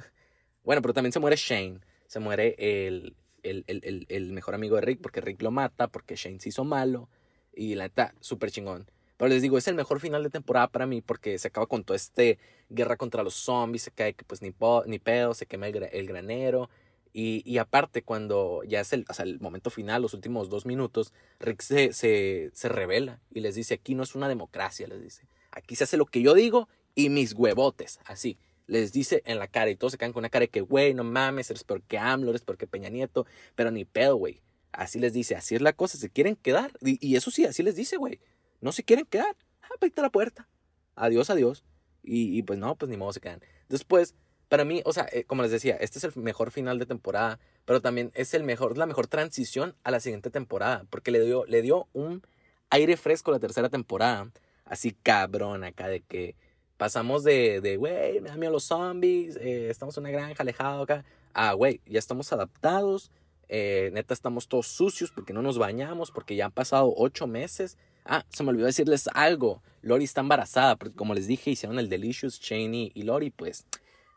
Bueno, 0.64 0.82
pero 0.82 0.94
también 0.94 1.12
se 1.12 1.21
muere 1.21 1.37
Shane. 1.37 1.81
Se 2.06 2.21
muere 2.21 2.55
el, 2.59 3.17
el, 3.43 3.64
el, 3.67 4.06
el, 4.09 4.32
mejor 4.32 4.55
amigo 4.55 4.76
de 4.76 4.82
Rick 4.82 5.00
porque 5.00 5.21
Rick 5.21 5.43
lo 5.43 5.50
mata, 5.50 5.88
porque 5.88 6.17
Shane 6.17 6.41
se 6.41 6.49
hizo 6.50 6.64
malo. 6.64 7.09
Y 7.55 7.75
la 7.75 7.85
neta, 7.85 8.14
súper 8.21 8.50
chingón. 8.50 8.91
Pero 9.19 9.29
les 9.31 9.43
digo, 9.43 9.59
es 9.59 9.67
el 9.67 9.75
mejor 9.75 10.00
final 10.00 10.23
de 10.23 10.31
temporada 10.31 10.69
para 10.69 10.87
mí 10.87 11.03
porque 11.03 11.38
se 11.38 11.49
acaba 11.49 11.67
con 11.67 11.85
todo 11.85 11.97
este 11.97 12.38
guerra 12.70 12.97
contra 12.97 13.25
los 13.25 13.35
zombies, 13.35 13.82
se 13.82 13.91
cae 13.91 14.15
que 14.15 14.25
pues 14.25 14.41
ni, 14.43 14.53
pedo, 14.53 15.35
se 15.35 15.44
quema 15.44 15.67
el, 15.67 16.06
granero. 16.06 16.70
Y, 17.12 17.59
aparte, 17.59 18.03
cuando 18.03 18.62
ya 18.65 18.81
es 18.81 18.93
el, 18.93 19.05
o 19.09 19.12
sea, 19.12 19.25
el 19.25 19.41
momento 19.41 19.70
final, 19.70 20.03
los 20.03 20.15
últimos 20.15 20.49
dos 20.50 20.67
minutos, 20.67 21.12
Rick 21.41 21.62
se, 21.62 21.93
se, 21.93 22.50
se 22.55 22.69
revela 22.69 23.20
y 23.35 23.41
les 23.41 23.56
dice, 23.56 23.75
aquí 23.75 23.97
no 23.97 24.05
es 24.05 24.15
una 24.15 24.29
democracia, 24.29 24.87
les 24.87 25.03
dice. 25.03 25.26
Aquí 25.50 25.75
se 25.75 25.82
hace 25.82 25.97
lo 25.97 26.06
que 26.06 26.23
yo 26.23 26.35
digo 26.35 26.69
y 26.94 27.09
mis 27.09 27.32
huevotes, 27.32 27.99
así. 28.05 28.38
Les 28.69 28.93
dice 28.93 29.23
en 29.25 29.41
la 29.41 29.49
cara 29.49 29.69
y 29.71 29.75
todos 29.75 29.93
se 29.93 29.99
quedan 29.99 30.12
con 30.12 30.21
una 30.21 30.29
cara 30.29 30.44
de 30.44 30.50
que, 30.50 30.61
güey, 30.61 30.94
no 30.94 31.03
mames, 31.03 31.50
eres 31.50 31.64
peor 31.64 31.82
que 31.82 31.99
AMLO, 31.99 32.31
eres 32.31 32.43
peor 32.43 32.56
que 32.56 32.69
Peña 32.69 32.88
Nieto, 32.88 33.26
pero 33.56 33.73
ni 33.73 33.85
pedo, 33.85 34.14
güey. 34.14 34.43
Así 34.71 35.00
les 35.00 35.12
dice, 35.12 35.35
así 35.35 35.56
es 35.56 35.62
la 35.62 35.73
cosa, 35.73 35.99
se 35.99 36.11
quieren 36.11 36.37
quedar. 36.37 36.71
Y, 36.82 37.05
y 37.05 37.17
eso 37.17 37.32
sí, 37.32 37.47
así 37.47 37.64
les 37.64 37.75
dice, 37.75 37.97
güey. 37.97 38.21
No 38.60 38.72
se 38.72 38.82
quieren 38.82 39.06
quedar. 39.06 39.37
Ah, 39.62 39.75
pues 39.78 39.93
la 39.96 40.10
puerta. 40.10 40.49
Adiós, 40.96 41.31
adiós. 41.31 41.64
Y, 42.02 42.43
pues 42.43 42.58
no, 42.58 42.75
pues 42.76 42.88
ni 42.88 42.96
modo 42.96 43.12
se 43.12 43.20
quedan. 43.20 43.43
Después, 43.69 44.14
para 44.49 44.64
mí, 44.64 44.81
o 44.87 44.93
sea, 44.94 45.06
eh, 45.12 45.25
como 45.25 45.43
les 45.43 45.50
decía, 45.50 45.76
este 45.76 45.99
es 45.99 46.05
el 46.05 46.16
mejor 46.16 46.50
final 46.50 46.78
de 46.78 46.87
temporada, 46.87 47.38
pero 47.66 47.82
también 47.82 48.12
es 48.14 48.32
el 48.32 48.44
mejor, 48.44 48.78
la 48.78 48.87
mejor 48.87 49.08
transición 49.08 49.75
a 49.84 49.90
la 49.90 50.00
siguiente 50.00 50.31
temporada, 50.31 50.87
porque 50.88 51.10
le 51.10 51.20
dio, 51.20 51.44
le 51.44 51.60
dio 51.60 51.87
un 51.93 52.22
aire 52.70 52.96
fresco 52.96 53.31
la 53.31 53.40
tercera 53.40 53.69
temporada, 53.69 54.31
así 54.64 54.93
cabrón 54.93 55.64
acá 55.64 55.88
de 55.88 56.00
que 56.00 56.34
pasamos 56.78 57.25
de, 57.25 57.61
de 57.61 57.76
güey, 57.76 58.20
me 58.22 58.31
da 58.31 58.37
miedo 58.37 58.52
los 58.52 58.64
zombies, 58.64 59.37
eh, 59.37 59.69
estamos 59.69 59.99
en 59.99 60.04
una 60.04 60.12
granja 60.12 60.43
alejado 60.43 60.84
acá, 60.84 61.04
a, 61.34 61.52
güey, 61.52 61.82
ya 61.84 61.99
estamos 61.99 62.32
adaptados, 62.32 63.11
eh, 63.49 63.90
neta 63.93 64.12
estamos 64.12 64.49
todos 64.49 64.66
sucios 64.66 65.11
porque 65.11 65.32
no 65.32 65.43
nos 65.43 65.58
bañamos, 65.58 66.11
porque 66.11 66.37
ya 66.37 66.46
han 66.46 66.52
pasado 66.52 66.93
ocho 66.96 67.26
meses. 67.26 67.76
Ah, 68.10 68.25
se 68.31 68.43
me 68.43 68.50
olvidó 68.50 68.64
decirles 68.64 69.06
algo, 69.12 69.62
Lori 69.82 70.05
está 70.05 70.22
embarazada, 70.22 70.76
como 70.96 71.12
les 71.14 71.26
dije, 71.26 71.50
hicieron 71.50 71.78
el 71.78 71.90
Delicious, 71.90 72.40
Cheney 72.40 72.90
y 72.94 73.02
Lori, 73.02 73.28
pues 73.28 73.66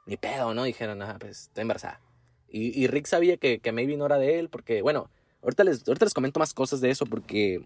ni 0.06 0.16
pedo, 0.16 0.54
¿no? 0.54 0.64
Dijeron, 0.64 0.98
nada, 1.00 1.20
pues 1.20 1.42
estoy 1.44 1.64
embarazada. 1.64 2.00
Y, 2.48 2.82
y, 2.82 2.88
Rick 2.88 3.06
sabía 3.06 3.36
que, 3.36 3.60
que 3.60 3.72
maybe 3.74 3.98
no 3.98 4.06
era 4.06 4.18
de 4.18 4.40
él, 4.40 4.48
porque, 4.50 4.82
bueno, 4.82 5.10
ahorita 5.44 5.66
les, 5.66 5.88
ahorita 5.88 6.06
les 6.06 6.14
comento 6.14 6.40
más 6.40 6.54
cosas 6.54 6.80
de 6.80 6.90
eso, 6.90 7.06
porque 7.06 7.66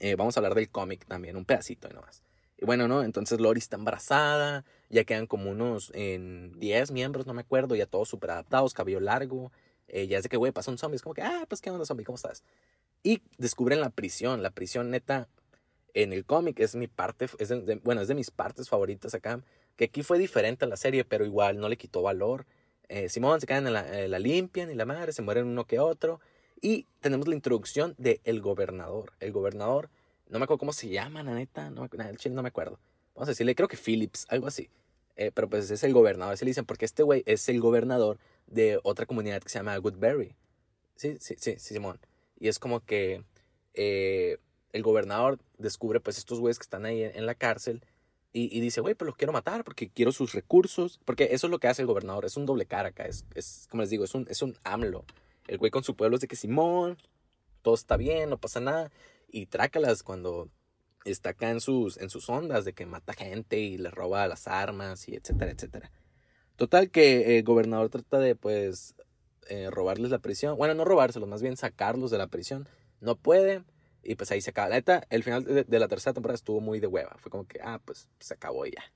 eh, 0.00 0.16
vamos 0.16 0.36
a 0.36 0.40
hablar 0.40 0.54
del 0.54 0.68
cómic 0.68 1.06
también, 1.06 1.36
un 1.36 1.44
pedacito 1.44 1.88
y 1.88 1.94
nomás. 1.94 2.22
Y 2.58 2.64
bueno, 2.64 2.88
¿no? 2.88 3.02
Entonces 3.02 3.40
Lori 3.40 3.58
está 3.58 3.76
embarazada, 3.76 4.64
ya 4.90 5.04
quedan 5.04 5.26
como 5.26 5.50
unos 5.50 5.90
en 5.94 6.58
10 6.58 6.90
miembros, 6.90 7.26
no 7.26 7.34
me 7.34 7.42
acuerdo, 7.42 7.74
ya 7.74 7.86
todos 7.86 8.08
súper 8.08 8.30
adaptados, 8.30 8.74
cabello 8.74 9.00
largo. 9.00 9.52
Eh, 9.88 10.06
ya 10.06 10.18
es 10.18 10.22
de 10.22 10.28
que, 10.28 10.36
güey, 10.36 10.52
pasa 10.52 10.70
un 10.70 10.78
zombie, 10.78 10.96
es 10.96 11.02
como 11.02 11.14
que, 11.14 11.22
ah, 11.22 11.44
pues 11.48 11.60
qué 11.60 11.70
onda, 11.70 11.84
zombie, 11.84 12.04
¿cómo 12.04 12.16
estás? 12.16 12.42
Y 13.02 13.20
descubren 13.38 13.80
la 13.80 13.90
prisión, 13.90 14.42
la 14.42 14.50
prisión 14.50 14.90
neta, 14.90 15.28
en 15.94 16.12
el 16.12 16.24
cómic 16.24 16.58
es 16.60 16.74
mi 16.74 16.88
parte, 16.88 17.28
bueno, 17.84 18.02
es 18.02 18.08
de 18.08 18.14
mis 18.14 18.30
partes 18.30 18.68
favoritas 18.68 19.14
acá, 19.14 19.40
que 19.76 19.84
aquí 19.84 20.02
fue 20.02 20.18
diferente 20.18 20.64
a 20.64 20.68
la 20.68 20.76
serie, 20.76 21.04
pero 21.04 21.24
igual 21.24 21.58
no 21.58 21.68
le 21.68 21.76
quitó 21.76 22.02
valor. 22.02 22.46
Eh, 22.88 23.08
Simón 23.08 23.40
se 23.40 23.46
caen 23.46 23.66
en 23.66 23.72
la, 23.72 24.00
eh, 24.00 24.08
la, 24.08 24.18
limpian 24.18 24.70
y 24.70 24.74
la 24.74 24.84
madre, 24.84 25.12
se 25.12 25.22
mueren 25.22 25.46
uno 25.46 25.66
que 25.66 25.78
otro. 25.78 26.20
Y 26.60 26.86
tenemos 27.00 27.28
la 27.28 27.34
introducción 27.34 27.94
de 27.96 28.20
El 28.24 28.40
Gobernador. 28.40 29.12
El 29.20 29.32
Gobernador, 29.32 29.88
no 30.28 30.38
me 30.38 30.44
acuerdo 30.44 30.58
cómo 30.58 30.72
se 30.72 30.88
llama, 30.88 31.22
la 31.22 31.34
neta, 31.34 31.70
no, 31.70 31.88
no 31.88 32.42
me 32.42 32.48
acuerdo. 32.48 32.78
Vamos 33.14 33.28
a 33.28 33.32
decirle, 33.32 33.54
creo 33.54 33.68
que 33.68 33.76
Phillips, 33.76 34.26
algo 34.28 34.48
así. 34.48 34.68
Eh, 35.16 35.30
pero 35.32 35.48
pues 35.48 35.70
es 35.70 35.84
el 35.84 35.92
gobernador, 35.92 36.36
se 36.36 36.44
le 36.44 36.50
dicen, 36.50 36.64
porque 36.64 36.84
este 36.84 37.04
güey 37.04 37.22
es 37.26 37.48
el 37.48 37.60
gobernador 37.60 38.18
de 38.48 38.80
otra 38.82 39.06
comunidad 39.06 39.40
que 39.40 39.48
se 39.48 39.60
llama 39.60 39.76
Goodberry. 39.76 40.34
Sí, 40.96 41.16
sí, 41.20 41.36
sí, 41.38 41.54
sí 41.58 41.74
Simón. 41.74 42.00
Y 42.40 42.48
es 42.48 42.58
como 42.58 42.80
que 42.80 43.22
el 44.74 44.82
gobernador 44.82 45.38
descubre 45.56 46.00
pues 46.00 46.18
estos 46.18 46.40
güeyes 46.40 46.58
que 46.58 46.64
están 46.64 46.84
ahí 46.84 47.02
en 47.02 47.24
la 47.26 47.34
cárcel 47.34 47.84
y, 48.36 48.58
dice, 48.58 48.80
güey, 48.80 48.96
pues 48.96 49.06
los 49.06 49.14
quiero 49.14 49.32
matar 49.32 49.62
porque 49.62 49.88
quiero 49.88 50.10
sus 50.10 50.32
recursos. 50.32 50.98
Porque 51.04 51.28
eso 51.30 51.46
es 51.46 51.50
lo 51.52 51.60
que 51.60 51.68
hace 51.68 51.82
el 51.82 51.86
gobernador. 51.86 52.24
Es 52.24 52.36
un 52.36 52.46
doble 52.46 52.66
cara 52.66 52.88
acá. 52.88 53.04
Es, 53.04 53.24
es 53.36 53.68
como 53.70 53.82
les 53.82 53.90
digo, 53.90 54.02
es 54.02 54.12
un, 54.12 54.26
es 54.28 54.42
un 54.42 54.56
AMLO. 54.64 55.04
El 55.46 55.58
güey 55.58 55.70
con 55.70 55.84
su 55.84 55.94
pueblo 55.94 56.16
es 56.16 56.20
de 56.20 56.26
que 56.26 56.34
Simón, 56.34 56.98
todo 57.62 57.74
está 57.74 57.96
bien, 57.96 58.30
no 58.30 58.38
pasa 58.38 58.58
nada. 58.58 58.90
Y 59.28 59.46
trácalas 59.46 60.02
cuando 60.02 60.48
está 61.04 61.30
acá 61.30 61.50
en 61.50 61.60
sus, 61.60 61.96
en 61.98 62.10
sus 62.10 62.28
ondas 62.28 62.64
de 62.64 62.72
que 62.72 62.86
mata 62.86 63.12
gente 63.12 63.60
y 63.60 63.78
le 63.78 63.92
roba 63.92 64.26
las 64.26 64.48
armas 64.48 65.08
y 65.08 65.14
etcétera, 65.14 65.52
etcétera. 65.52 65.92
Total 66.56 66.90
que 66.90 67.38
el 67.38 67.44
gobernador 67.44 67.88
trata 67.88 68.18
de, 68.18 68.34
pues, 68.34 68.96
eh, 69.48 69.70
robarles 69.70 70.10
la 70.10 70.18
prisión. 70.18 70.56
Bueno, 70.56 70.74
no 70.74 70.84
robárselos, 70.84 71.28
más 71.28 71.40
bien 71.40 71.56
sacarlos 71.56 72.10
de 72.10 72.18
la 72.18 72.26
prisión. 72.26 72.68
No 73.00 73.14
puede. 73.14 73.62
Y 74.04 74.14
pues 74.16 74.30
ahí 74.30 74.40
se 74.40 74.50
acaba. 74.50 74.68
La 74.68 74.76
neta, 74.76 75.06
el 75.10 75.22
final 75.22 75.44
de, 75.44 75.78
la 75.78 75.88
tercera 75.88 76.14
temporada 76.14 76.34
estuvo 76.34 76.60
muy 76.60 76.80
de 76.80 76.86
hueva. 76.86 77.16
Fue 77.18 77.30
como 77.30 77.46
que, 77.46 77.60
ah, 77.62 77.80
pues 77.84 78.08
se 78.20 78.34
acabó 78.34 78.66
ya. 78.66 78.92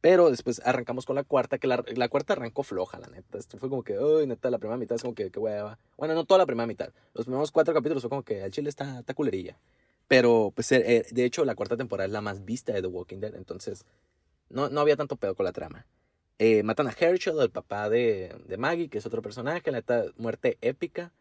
Pero 0.00 0.30
después 0.30 0.60
arrancamos 0.64 1.04
con 1.04 1.16
la 1.16 1.24
cuarta, 1.24 1.58
que 1.58 1.66
la, 1.66 1.82
la, 1.94 2.08
cuarta 2.08 2.34
arrancó 2.34 2.62
floja, 2.62 2.98
la 2.98 3.08
neta. 3.08 3.38
Esto 3.38 3.58
fue 3.58 3.68
como 3.68 3.82
que, 3.82 3.98
uy, 3.98 4.26
neta, 4.26 4.50
la 4.50 4.58
primera 4.58 4.76
mitad 4.76 4.96
es 4.96 5.02
como 5.02 5.14
que, 5.14 5.30
qué 5.30 5.40
hueva. 5.40 5.78
Bueno, 5.96 6.14
no 6.14 6.24
toda 6.24 6.38
la 6.38 6.46
primera 6.46 6.66
mitad. 6.66 6.92
Los 7.14 7.26
primeros 7.26 7.50
cuatro 7.50 7.74
capítulos 7.74 8.02
fue 8.02 8.10
como 8.10 8.22
que 8.22 8.42
el 8.42 8.50
chile 8.52 8.68
está, 8.68 9.00
está 9.00 9.14
culerilla. 9.14 9.58
Pero, 10.08 10.52
pues, 10.54 10.70
eh, 10.72 10.82
eh, 10.86 11.06
de 11.10 11.24
hecho, 11.24 11.44
la 11.44 11.54
cuarta 11.54 11.76
temporada 11.76 12.06
es 12.06 12.12
la 12.12 12.20
más 12.20 12.44
vista 12.44 12.72
de 12.72 12.82
The 12.82 12.88
Walking 12.88 13.18
Dead. 13.18 13.34
Entonces, 13.34 13.84
no, 14.48 14.68
no 14.68 14.80
había 14.80 14.96
tanto 14.96 15.16
pedo 15.16 15.34
con 15.34 15.44
la 15.44 15.52
trama. 15.52 15.86
Eh, 16.38 16.62
matan 16.62 16.86
a 16.86 16.94
Herschel, 16.98 17.40
el 17.40 17.50
papá 17.50 17.88
de, 17.88 18.36
de 18.46 18.56
Maggie, 18.58 18.88
que 18.88 18.98
es 18.98 19.06
otro 19.06 19.22
personaje. 19.22 19.70
La 19.70 19.78
neta, 19.78 20.04
muerte 20.16 20.58
épica. 20.60 21.12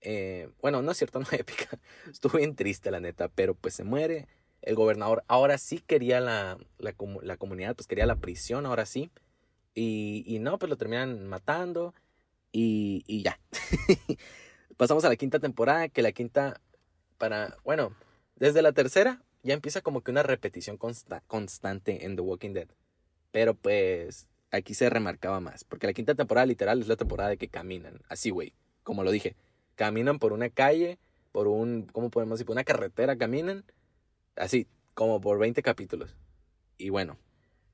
Eh, 0.00 0.48
bueno, 0.60 0.82
no 0.82 0.92
es 0.92 0.98
cierto, 0.98 1.20
no 1.20 1.26
épica. 1.32 1.78
Estuvo 2.10 2.38
bien 2.38 2.54
triste, 2.54 2.90
la 2.90 3.00
neta, 3.00 3.28
pero 3.28 3.54
pues 3.54 3.74
se 3.74 3.84
muere. 3.84 4.28
El 4.62 4.74
gobernador 4.74 5.24
ahora 5.28 5.56
sí 5.58 5.78
quería 5.78 6.20
la, 6.20 6.58
la, 6.78 6.92
comunidad, 7.36 7.76
pues 7.76 7.86
quería 7.86 8.06
la 8.06 8.16
prisión, 8.16 8.66
ahora 8.66 8.86
sí. 8.86 9.10
Y, 9.74 10.24
y, 10.26 10.40
no, 10.40 10.58
pues 10.58 10.68
lo 10.68 10.76
terminan 10.76 11.28
matando. 11.28 11.94
Y, 12.52 13.04
y 13.06 13.22
ya. 13.22 13.38
Pasamos 14.76 15.04
a 15.04 15.08
la 15.08 15.16
quinta 15.16 15.38
temporada, 15.38 15.88
que 15.88 16.02
la 16.02 16.12
quinta, 16.12 16.60
para, 17.18 17.56
bueno, 17.64 17.94
desde 18.36 18.62
la 18.62 18.72
tercera 18.72 19.22
ya 19.42 19.54
empieza 19.54 19.80
como 19.80 20.02
que 20.02 20.10
una 20.10 20.22
repetición 20.22 20.76
constante 20.76 22.04
en 22.04 22.16
The 22.16 22.22
Walking 22.22 22.52
Dead. 22.52 22.68
Pero 23.30 23.54
pues 23.54 24.28
aquí 24.50 24.74
se 24.74 24.90
remarcaba 24.90 25.40
más, 25.40 25.64
porque 25.64 25.86
la 25.86 25.92
quinta 25.92 26.14
temporada 26.14 26.46
literal 26.46 26.80
es 26.80 26.88
la 26.88 26.96
temporada 26.96 27.30
de 27.30 27.36
que 27.36 27.48
caminan, 27.48 28.00
así, 28.08 28.30
güey, 28.30 28.54
como 28.82 29.04
lo 29.04 29.10
dije, 29.10 29.36
caminan 29.78 30.18
por 30.18 30.32
una 30.32 30.50
calle, 30.50 30.98
por 31.30 31.46
un, 31.46 31.86
¿cómo 31.92 32.10
podemos 32.10 32.38
decir? 32.38 32.46
Por 32.46 32.54
una 32.54 32.64
carretera 32.64 33.16
caminan, 33.16 33.64
así, 34.34 34.66
como 34.94 35.20
por 35.20 35.38
20 35.38 35.62
capítulos. 35.62 36.16
Y 36.78 36.90
bueno, 36.90 37.16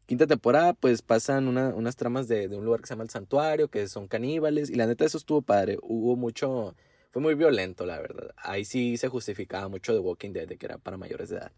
quinta 0.04 0.26
temporada, 0.26 0.74
pues 0.74 1.00
pasan 1.00 1.48
unas 1.48 1.96
tramas 1.96 2.28
de, 2.28 2.48
de, 2.48 2.56
un 2.56 2.66
lugar 2.66 2.82
que 2.82 2.88
se 2.88 2.92
llama 2.92 3.04
El 3.04 3.10
Santuario, 3.10 3.68
que 3.68 3.88
son 3.88 4.06
caníbales, 4.06 4.68
y 4.68 4.74
la 4.74 4.86
neta 4.86 5.06
eso 5.06 5.16
estuvo 5.16 5.40
padre, 5.40 5.78
hubo 5.80 6.14
mucho, 6.14 6.76
fue 7.10 7.22
muy 7.22 7.34
violento, 7.34 7.86
la 7.86 7.98
verdad. 7.98 8.34
Ahí 8.36 8.66
sí 8.66 8.98
se 8.98 9.08
justificaba 9.08 9.68
mucho 9.68 9.94
de 9.94 10.00
Walking 10.00 10.32
Dead, 10.34 10.46
de 10.46 10.58
que 10.58 10.66
era 10.66 10.76
para 10.76 10.98
mayores 10.98 11.30
de 11.30 11.38
edad. 11.38 11.52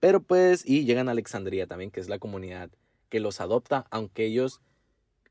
Pero 0.00 0.22
pues, 0.22 0.68
y 0.68 0.84
llegan 0.84 1.08
a 1.08 1.12
Alexandria 1.12 1.66
también, 1.66 1.90
que 1.90 2.00
es 2.00 2.10
la 2.10 2.18
comunidad 2.18 2.70
que 3.08 3.20
los 3.20 3.40
adopta, 3.40 3.86
aunque 3.90 4.26
ellos... 4.26 4.60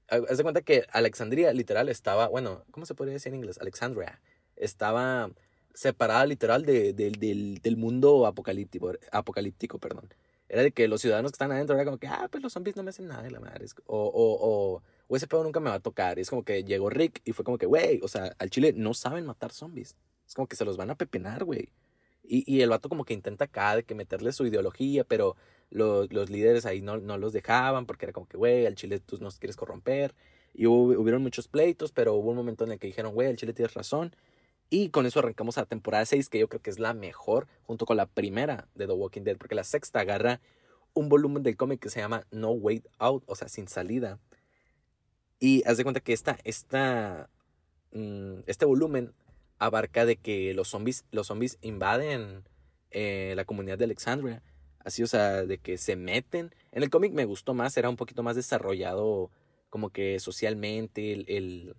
Haz 0.07 0.37
de 0.37 0.43
cuenta 0.43 0.61
que 0.61 0.85
Alexandria 0.91 1.53
literal 1.53 1.87
estaba, 1.87 2.27
bueno, 2.27 2.65
¿cómo 2.71 2.85
se 2.85 2.95
podría 2.95 3.13
decir 3.13 3.31
en 3.31 3.39
inglés? 3.39 3.59
Alexandria. 3.61 4.19
Estaba 4.61 5.29
separada 5.73 6.25
literal 6.25 6.65
de, 6.65 6.93
del, 6.93 7.59
del 7.61 7.77
mundo 7.77 8.25
apocalíptico, 8.25 8.93
apocalíptico, 9.11 9.77
perdón. 9.77 10.07
Era 10.51 10.63
de 10.63 10.71
que 10.71 10.87
los 10.89 10.99
ciudadanos 10.99 11.31
que 11.31 11.35
están 11.35 11.51
adentro 11.53 11.75
era 11.75 11.85
como 11.85 11.97
que, 11.97 12.07
ah, 12.07 12.27
pues 12.29 12.43
los 12.43 12.51
zombies 12.51 12.75
no 12.75 12.83
me 12.83 12.89
hacen 12.89 13.07
nada 13.07 13.23
de 13.23 13.31
la 13.31 13.39
madre. 13.39 13.65
O, 13.85 13.97
o, 13.97 14.75
o, 14.75 14.83
o 15.07 15.15
ese 15.15 15.25
pedo 15.25 15.43
nunca 15.43 15.61
me 15.61 15.69
va 15.69 15.77
a 15.77 15.79
tocar. 15.79 16.17
Y 16.17 16.21
es 16.21 16.29
como 16.29 16.43
que 16.43 16.65
llegó 16.65 16.89
Rick 16.89 17.21
y 17.23 17.31
fue 17.31 17.45
como 17.45 17.57
que, 17.57 17.65
güey, 17.65 18.01
o 18.03 18.09
sea, 18.09 18.35
al 18.37 18.49
chile 18.49 18.73
no 18.75 18.93
saben 18.93 19.25
matar 19.25 19.53
zombies. 19.53 19.95
Es 20.27 20.35
como 20.35 20.47
que 20.47 20.57
se 20.57 20.65
los 20.65 20.75
van 20.75 20.89
a 20.89 20.95
pepenar, 20.95 21.45
güey. 21.45 21.69
Y, 22.23 22.43
y 22.53 22.61
el 22.61 22.69
vato 22.69 22.89
como 22.89 23.05
que 23.05 23.13
intenta 23.13 23.45
acá 23.45 23.77
de 23.77 23.83
que 23.83 23.95
meterle 23.95 24.33
su 24.33 24.45
ideología, 24.45 25.05
pero 25.05 25.37
los, 25.69 26.11
los 26.11 26.29
líderes 26.29 26.65
ahí 26.65 26.81
no, 26.81 26.97
no 26.97 27.17
los 27.17 27.31
dejaban 27.31 27.85
porque 27.85 28.05
era 28.05 28.13
como 28.13 28.27
que, 28.27 28.35
güey, 28.35 28.65
al 28.65 28.75
chile 28.75 28.99
tú 28.99 29.17
nos 29.21 29.39
quieres 29.39 29.55
corromper. 29.55 30.13
Y 30.53 30.65
hubo, 30.65 30.99
hubieron 30.99 31.21
muchos 31.21 31.47
pleitos, 31.47 31.93
pero 31.93 32.13
hubo 32.13 32.31
un 32.31 32.35
momento 32.35 32.65
en 32.65 32.73
el 32.73 32.79
que 32.79 32.87
dijeron, 32.87 33.13
güey, 33.13 33.29
al 33.29 33.37
chile 33.37 33.53
tienes 33.53 33.73
razón. 33.73 34.13
Y 34.73 34.89
con 34.89 35.05
eso 35.05 35.19
arrancamos 35.19 35.57
a 35.57 35.61
la 35.61 35.65
temporada 35.65 36.05
6, 36.05 36.29
que 36.29 36.39
yo 36.39 36.47
creo 36.47 36.61
que 36.61 36.69
es 36.69 36.79
la 36.79 36.93
mejor, 36.93 37.47
junto 37.63 37.85
con 37.85 37.97
la 37.97 38.05
primera 38.05 38.69
de 38.73 38.87
The 38.87 38.93
Walking 38.93 39.23
Dead, 39.23 39.37
porque 39.37 39.53
la 39.53 39.65
sexta 39.65 39.99
agarra 39.99 40.39
un 40.93 41.09
volumen 41.09 41.43
del 41.43 41.57
cómic 41.57 41.81
que 41.81 41.89
se 41.89 41.99
llama 41.99 42.25
No 42.31 42.51
Way 42.51 42.83
Out, 42.97 43.23
o 43.25 43.35
sea, 43.35 43.49
sin 43.49 43.67
salida. 43.67 44.17
Y 45.39 45.61
haz 45.67 45.75
de 45.75 45.83
cuenta 45.83 45.99
que 45.99 46.13
esta, 46.13 46.37
esta, 46.45 47.29
mm, 47.91 48.43
este 48.47 48.63
volumen 48.63 49.13
abarca 49.59 50.05
de 50.05 50.15
que 50.15 50.53
los 50.53 50.69
zombies, 50.69 51.03
los 51.11 51.27
zombies 51.27 51.57
invaden 51.61 52.43
eh, 52.91 53.33
la 53.35 53.43
comunidad 53.43 53.77
de 53.77 53.83
Alexandria. 53.83 54.41
Así, 54.79 55.03
o 55.03 55.07
sea, 55.07 55.43
de 55.43 55.57
que 55.57 55.77
se 55.77 55.97
meten. 55.97 56.55
En 56.71 56.83
el 56.83 56.89
cómic 56.89 57.11
me 57.11 57.25
gustó 57.25 57.53
más, 57.53 57.75
era 57.75 57.89
un 57.89 57.97
poquito 57.97 58.23
más 58.23 58.37
desarrollado 58.37 59.31
como 59.69 59.89
que 59.89 60.19
socialmente, 60.21 61.11
el, 61.11 61.75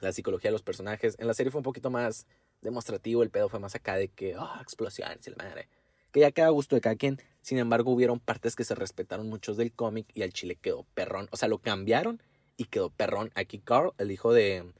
la 0.00 0.12
psicología 0.12 0.48
de 0.48 0.52
los 0.52 0.62
personajes. 0.62 1.16
En 1.18 1.26
la 1.26 1.34
serie 1.34 1.50
fue 1.50 1.60
un 1.60 1.64
poquito 1.64 1.90
más 1.90 2.26
demostrativo, 2.60 3.22
el 3.22 3.30
pedo 3.30 3.48
fue 3.48 3.60
más 3.60 3.74
acá 3.74 3.96
de 3.96 4.08
que, 4.08 4.36
oh, 4.36 4.60
explosiones 4.60 5.26
y 5.26 5.30
la 5.30 5.36
madre. 5.36 5.68
Que 6.12 6.20
ya 6.20 6.30
queda 6.30 6.48
gusto 6.48 6.76
de 6.76 6.80
cada 6.80 6.96
quien. 6.96 7.20
Sin 7.42 7.58
embargo, 7.58 7.90
hubieron 7.90 8.20
partes 8.20 8.56
que 8.56 8.64
se 8.64 8.74
respetaron 8.74 9.28
muchos 9.28 9.56
del 9.56 9.72
cómic 9.72 10.06
y 10.14 10.22
al 10.22 10.32
chile 10.32 10.56
quedó 10.56 10.84
perrón. 10.94 11.28
O 11.30 11.36
sea, 11.36 11.48
lo 11.48 11.58
cambiaron 11.58 12.22
y 12.56 12.64
quedó 12.66 12.90
perrón. 12.90 13.30
Aquí 13.34 13.58
Carl, 13.58 13.92
el 13.98 14.10
hijo 14.10 14.32
de, 14.32 14.72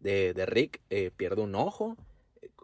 de, 0.00 0.46
Rick, 0.46 0.80
eh, 0.90 1.10
pierde 1.16 1.42
un 1.42 1.54
ojo, 1.54 1.96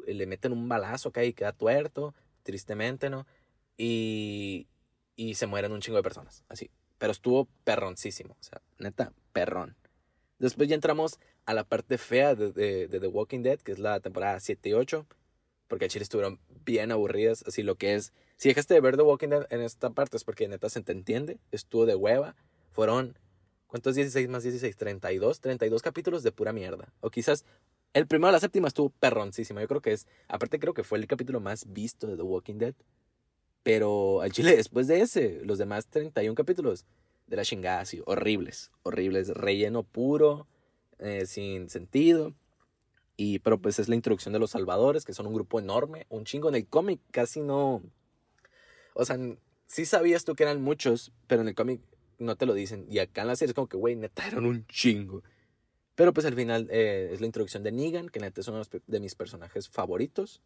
eh, 0.07 0.15
le 0.15 0.27
meten 0.27 0.53
un 0.53 0.69
balazo 0.69 1.09
acá 1.09 1.25
y 1.25 1.33
queda 1.33 1.53
tuerto, 1.53 2.15
tristemente, 2.43 3.11
¿no? 3.11 3.27
Y, 3.77 4.69
y 5.17 5.35
se 5.35 5.47
mueren 5.47 5.73
un 5.73 5.81
chingo 5.81 5.97
de 5.97 6.03
personas, 6.03 6.45
así. 6.49 6.71
Pero 6.99 7.13
estuvo 7.13 7.49
perroncísimo, 7.65 8.37
o 8.41 8.43
sea, 8.43 8.63
neta, 8.79 9.13
perrón. 9.33 9.77
Después 10.39 10.69
ya 10.69 10.75
entramos 10.75 11.19
a 11.47 11.55
la 11.55 11.65
parte 11.65 11.99
fea 11.99 12.35
de, 12.35 12.89
The 12.89 13.07
Walking 13.07 13.43
Dead, 13.43 13.59
que 13.59 13.73
es 13.73 13.79
la 13.79 14.01
temporada 14.01 14.41
7 14.41 14.69
y 14.69 14.73
8, 14.73 15.07
porque 15.69 15.87
a 15.87 15.89
Chile 15.89 16.03
estuvieron 16.03 16.41
bien 16.65 16.93
aburridas, 16.93 17.45
así 17.47 17.63
lo 17.63 17.77
que 17.77 17.95
es. 17.95 18.13
Si 18.37 18.49
dejaste 18.49 18.75
de 18.75 18.81
ver 18.81 18.97
The 18.97 19.03
Walking 19.03 19.29
Dead 19.29 19.47
en 19.51 19.61
esta 19.61 19.91
parte 19.91 20.17
es 20.17 20.25
porque 20.25 20.49
neta 20.49 20.69
se 20.69 20.81
te 20.83 20.93
entiende, 20.93 21.39
estuvo 21.53 21.87
de 21.87 21.95
hueva. 21.95 22.35
Fueron, 22.71 23.19
¿cuántos 23.67 23.95
16 23.95 24.29
más 24.29 24.43
16? 24.43 24.77
32, 24.77 25.41
32 25.41 25.83
capítulos 25.83 26.23
de 26.23 26.33
pura 26.33 26.53
mierda. 26.53 26.93
O 27.01 27.11
quizás 27.11 27.45
el 27.93 28.07
primero 28.07 28.29
de 28.29 28.33
la 28.33 28.41
séptima 28.41 28.69
estuvo 28.69 28.91
perroncísimo. 28.91 29.61
Yo 29.61 29.69
creo 29.69 29.81
que 29.81 29.93
es, 29.93 30.07
aparte 30.29 30.59
creo 30.59 30.75
que 30.75 30.83
fue 30.83 30.99
el 30.99 31.07
capítulo 31.07 31.41
más 31.41 31.73
visto 31.73 32.07
de 32.07 32.17
The 32.17 32.23
Walking 32.23 32.59
Dead. 32.59 32.75
Pero 33.63 34.21
al 34.21 34.33
Chile, 34.33 34.57
después 34.57 34.89
de 34.89 35.01
ese, 35.01 35.41
los 35.45 35.59
demás 35.59 35.87
31 35.87 36.35
capítulos 36.35 36.85
de 37.27 37.37
la 37.37 37.45
chingada, 37.45 37.85
horribles, 38.05 38.71
horribles, 38.83 39.29
relleno 39.29 39.83
puro, 39.83 40.47
eh, 40.99 41.27
sin 41.27 41.69
sentido. 41.69 42.35
Y, 43.17 43.39
pero 43.41 43.61
pues 43.61 43.79
es 43.79 43.89
la 43.89 43.95
introducción 43.95 44.33
de 44.33 44.39
los 44.39 44.51
salvadores, 44.51 45.05
que 45.05 45.15
son 45.15 45.27
un 45.27 45.35
grupo 45.35 45.61
enorme, 45.61 46.07
un 46.09 46.25
chingo 46.25 46.49
en 46.49 46.57
el 46.57 46.67
cómic, 46.67 47.01
casi 47.11 47.41
no. 47.41 47.83
O 48.95 49.05
sea, 49.05 49.17
sí 49.67 49.87
sabías 49.87 50.25
tú 50.25 50.35
que 50.35 50.43
eran 50.43 50.63
muchos, 50.63 51.13
pero 51.27 51.43
en 51.43 51.49
el 51.49 51.55
cómic 51.55 51.81
no 52.19 52.37
te 52.37 52.47
lo 52.47 52.55
dicen. 52.55 52.87
Y 52.89 52.99
acá 52.99 53.23
en 53.23 53.29
la 53.29 53.37
serie 53.37 53.51
es 53.51 53.55
como 53.55 53.69
que, 53.69 53.77
güey, 53.77 53.97
neta, 53.97 54.27
eran 54.27 54.47
un 54.47 54.67
chingo. 54.67 55.23
Pero 55.95 56.13
pues 56.13 56.27
al 56.27 56.35
final 56.35 56.69
eh, 56.71 57.11
es 57.13 57.21
la 57.21 57.27
introducción 57.27 57.63
de 57.63 57.73
Negan, 57.73 58.09
que 58.09 58.21
neta 58.21 58.41
es 58.41 58.49
uno 58.49 58.63
de 58.87 59.01
mis 59.01 59.15
personajes 59.15 59.69
favoritos. 59.69 60.43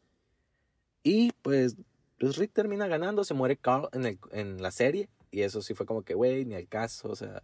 Y 1.03 1.33
pues, 1.43 1.77
pues 2.19 2.37
Rick 2.37 2.53
termina 2.53 2.87
ganando, 2.87 3.25
se 3.25 3.35
muere 3.35 3.57
Carl 3.57 3.89
en, 3.93 4.05
el, 4.05 4.19
en 4.33 4.61
la 4.61 4.71
serie. 4.71 5.09
Y 5.31 5.43
eso 5.43 5.63
sí 5.63 5.75
fue 5.75 5.87
como 5.87 6.03
que, 6.03 6.15
güey, 6.15 6.45
ni 6.45 6.55
al 6.55 6.69
caso, 6.69 7.09
o 7.09 7.17
sea, 7.17 7.43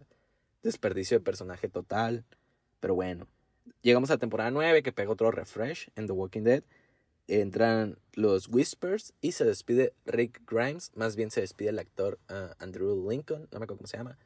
desperdicio 0.61 1.17
de 1.17 1.23
personaje 1.23 1.67
total. 1.69 2.25
Pero 2.85 2.93
bueno, 2.93 3.27
llegamos 3.81 4.11
a 4.11 4.19
temporada 4.19 4.51
9 4.51 4.83
que 4.83 4.91
pega 4.91 5.09
otro 5.09 5.31
refresh 5.31 5.89
en 5.95 6.05
The 6.05 6.13
Walking 6.13 6.43
Dead. 6.43 6.63
Entran 7.27 7.97
los 8.13 8.47
Whispers 8.47 9.15
y 9.21 9.31
se 9.31 9.43
despide 9.43 9.95
Rick 10.05 10.43
Grimes, 10.45 10.91
más 10.93 11.15
bien 11.15 11.31
se 11.31 11.41
despide 11.41 11.69
el 11.69 11.79
actor 11.79 12.19
ah, 12.29 12.53
Andrew 12.59 13.09
Lincoln, 13.09 13.47
no 13.51 13.57
me 13.57 13.63
acuerdo 13.63 13.77
cómo 13.77 13.87
se 13.87 13.97
llama. 13.97 14.19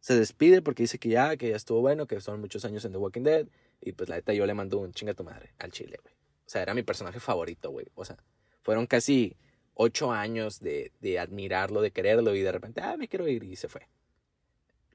Se 0.00 0.18
despide 0.18 0.62
porque 0.62 0.82
dice 0.82 0.98
que 0.98 1.10
ya, 1.10 1.36
que 1.36 1.50
ya 1.50 1.54
estuvo 1.54 1.80
bueno, 1.80 2.08
que 2.08 2.20
son 2.20 2.40
muchos 2.40 2.64
años 2.64 2.84
en 2.84 2.90
The 2.90 2.98
Walking 2.98 3.22
Dead. 3.22 3.46
Y 3.80 3.92
pues 3.92 4.08
la 4.08 4.16
neta 4.16 4.32
yo 4.32 4.44
le 4.46 4.54
mando 4.54 4.80
un 4.80 4.92
chinga 4.92 5.14
tu 5.14 5.22
madre 5.22 5.54
al 5.60 5.70
chile, 5.70 5.96
güey. 6.02 6.12
O 6.12 6.48
sea, 6.48 6.62
era 6.62 6.74
mi 6.74 6.82
personaje 6.82 7.20
favorito, 7.20 7.70
güey. 7.70 7.86
O 7.94 8.04
sea, 8.04 8.16
fueron 8.62 8.88
casi 8.88 9.36
ocho 9.74 10.10
años 10.10 10.58
de, 10.58 10.90
de 11.00 11.20
admirarlo, 11.20 11.82
de 11.82 11.92
quererlo 11.92 12.34
y 12.34 12.40
de 12.40 12.50
repente, 12.50 12.80
ah, 12.80 12.96
me 12.96 13.06
quiero 13.06 13.28
ir 13.28 13.44
y 13.44 13.54
se 13.54 13.68
fue. 13.68 13.82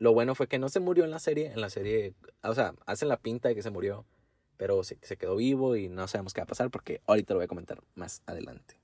Lo 0.02 0.14
bueno 0.14 0.34
fue 0.34 0.48
que 0.48 0.58
no 0.58 0.68
se 0.68 0.80
murió 0.80 1.04
en 1.04 1.12
la 1.12 1.20
serie. 1.20 1.52
En 1.52 1.62
la 1.62 1.70
serie, 1.70 2.16
o 2.42 2.56
sea, 2.56 2.74
hacen 2.88 3.08
la 3.08 3.18
pinta 3.18 3.50
de 3.50 3.54
que 3.54 3.62
se 3.62 3.70
murió, 3.70 4.04
pero 4.58 4.84
se, 4.84 4.98
quedó 4.98 5.36
vivo 5.36 5.76
y 5.76 5.90
no 5.90 6.08
sabemos 6.08 6.34
qué 6.34 6.42
va 6.42 6.46
a 6.46 6.48
pasar 6.48 6.72
porque 6.72 7.02
ahorita 7.06 7.36
lo 7.36 7.38
voy 7.38 7.46
a 7.46 7.48
comentar 7.48 7.84
más 7.94 8.24
adelante. 8.26 8.80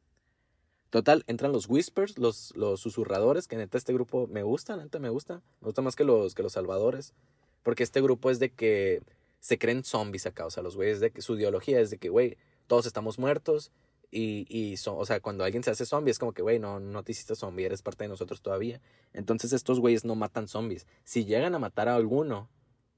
Total, 0.92 1.24
entran 1.26 1.52
los 1.54 1.68
Whispers, 1.68 2.20
los, 2.20 2.56
los 2.56 2.82
susurradores, 2.82 3.48
que 3.48 3.56
neta 3.56 3.80
este 3.80 3.94
grupo 3.94 4.28
me 4.28 4.44
gusta, 4.44 4.78
neta 4.78 5.00
me 5.00 5.10
gusta. 5.10 5.42
Me 5.60 5.66
gusta 5.66 5.82
más 5.82 5.96
que 5.96 6.04
los, 6.04 6.36
que 6.36 6.44
los 6.44 6.54
salvadores. 6.54 7.16
Porque 7.64 7.82
este 7.82 8.00
grupo 8.00 8.30
es 8.30 8.38
de 8.38 8.52
que 8.52 9.02
se 9.40 9.58
creen 9.58 9.84
zombies 9.84 10.28
acá. 10.28 10.46
O 10.46 10.52
sea, 10.52 10.62
los 10.62 10.76
güeyes 10.76 11.00
de 11.00 11.10
que 11.10 11.24
su 11.24 11.36
ideología 11.36 11.80
es 11.80 11.90
de 11.90 11.98
que, 11.98 12.10
güey, 12.10 12.38
todos 12.68 12.86
estamos 12.86 13.18
muertos 13.18 13.72
y, 14.10 14.46
y 14.50 14.76
o 14.86 15.06
sea, 15.06 15.20
cuando 15.20 15.44
alguien 15.44 15.64
se 15.64 15.72
hace 15.72 15.86
zombie 15.86 16.12
es 16.12 16.20
como 16.20 16.34
que, 16.34 16.42
güey, 16.42 16.60
no, 16.60 16.80
no 16.80 17.04
te 17.04 17.12
hiciste 17.12 17.36
zombie, 17.36 17.66
eres 17.66 17.82
parte 17.82 18.06
de 18.06 18.10
nosotros 18.10 18.42
todavía. 18.42 18.82
Entonces 19.14 19.52
estos 19.54 19.80
güeyes 19.80 20.06
no 20.06 20.16
matan 20.16 20.48
zombies. 20.48 20.88
Si 21.04 21.26
llegan 21.26 21.56
a 21.56 21.60
matar 21.60 21.90
a 21.90 21.96
alguno, 21.96 22.50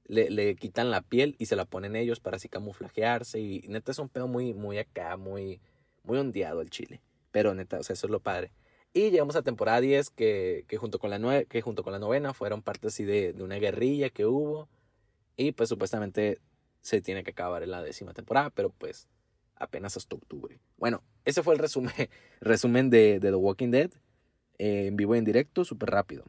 le, 0.04 0.30
le 0.30 0.54
quitan 0.56 0.90
la 0.90 1.02
piel 1.02 1.34
y 1.38 1.46
se 1.46 1.56
la 1.56 1.64
ponen 1.64 1.96
ellos 1.96 2.20
para 2.20 2.36
así 2.36 2.48
camuflajearse. 2.48 3.40
Y 3.40 3.64
neta 3.68 3.92
es 3.92 3.98
un 3.98 4.08
pedo 4.08 4.28
muy, 4.28 4.54
muy 4.54 4.78
acá, 4.78 5.16
muy, 5.16 5.60
muy 6.04 6.18
ondeado 6.18 6.60
el 6.60 6.70
chile. 6.70 7.02
Pero 7.32 7.54
neta, 7.54 7.78
o 7.80 7.82
sea, 7.82 7.94
eso 7.94 8.06
es 8.06 8.10
lo 8.10 8.20
padre. 8.20 8.52
Y 8.92 9.10
llegamos 9.10 9.36
a 9.36 9.42
temporada 9.42 9.80
10 9.80 10.10
que, 10.10 10.64
que, 10.68 10.76
junto, 10.76 10.98
con 10.98 11.10
la 11.10 11.18
nue 11.18 11.46
que 11.46 11.60
junto 11.62 11.84
con 11.84 11.92
la 11.92 11.98
novena 12.00 12.34
fueron 12.34 12.62
parte 12.62 12.88
así 12.88 13.04
de, 13.04 13.32
de 13.32 13.42
una 13.42 13.56
guerrilla 13.56 14.10
que 14.10 14.26
hubo. 14.26 14.68
Y 15.36 15.52
pues 15.52 15.68
supuestamente 15.68 16.40
se 16.82 17.00
tiene 17.00 17.24
que 17.24 17.30
acabar 17.32 17.62
en 17.62 17.70
la 17.70 17.82
décima 17.82 18.14
temporada, 18.14 18.50
pero 18.50 18.70
pues 18.70 19.08
apenas 19.60 19.96
hasta 19.96 20.16
octubre. 20.16 20.58
Bueno, 20.76 21.04
ese 21.24 21.42
fue 21.44 21.54
el 21.54 21.60
resumen, 21.60 21.92
resumen 22.40 22.90
de, 22.90 23.20
The 23.20 23.34
Walking 23.34 23.70
Dead 23.70 23.90
eh, 24.58 24.86
en 24.88 24.96
vivo 24.96 25.14
y 25.14 25.18
en 25.18 25.24
directo, 25.24 25.64
súper 25.64 25.90
rápido. 25.90 26.24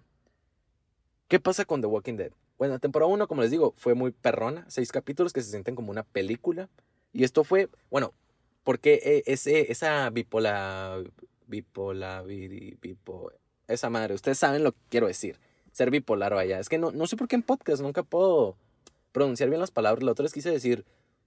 ¿Qué 1.27 1.39
pasa 1.39 1.65
con 1.65 1.81
The 1.81 1.88
Walking 1.88 2.17
Dead? 2.17 2.33
Bueno, 2.57 2.75
la 2.75 2.79
temporada 2.79 3.11
1, 3.11 3.27
como 3.27 3.41
les 3.41 3.50
digo, 3.50 3.73
fue 3.77 3.95
muy 3.95 4.11
perrona, 4.11 4.65
seis 4.67 4.91
capítulos 4.91 5.33
que 5.33 5.41
se 5.41 5.50
sienten 5.50 5.75
como 5.75 5.89
una 5.89 6.03
película. 6.03 6.69
Y 7.13 7.23
esto 7.23 7.43
fue, 7.43 7.69
bueno, 7.89 8.13
porque 8.63 9.23
ese, 9.25 9.71
esa 9.71 10.09
bipolar, 10.11 11.09
bipolar, 11.47 12.25
bipolar, 12.25 13.39
esa 13.67 13.89
madre, 13.89 14.13
ustedes 14.13 14.38
saben 14.38 14.63
lo 14.63 14.73
que 14.73 14.79
quiero 14.89 15.07
decir. 15.07 15.39
Ser 15.71 15.89
bipolar, 15.89 16.35
vaya. 16.35 16.59
Es 16.59 16.69
que 16.69 16.77
no, 16.77 16.91
no 16.91 17.07
sé 17.07 17.15
por 17.15 17.27
qué 17.27 17.35
en 17.35 17.43
podcast 17.43 17.81
nunca 17.81 18.03
puedo 18.03 18.57
pronunciar 19.11 19.50
bien 19.50 19.61
las 19.61 19.71
palabras. 19.71 20.03
La 20.03 20.11
otra 20.11 20.23
vez 20.23 20.33
quise 20.33 20.51
decir 20.51 20.85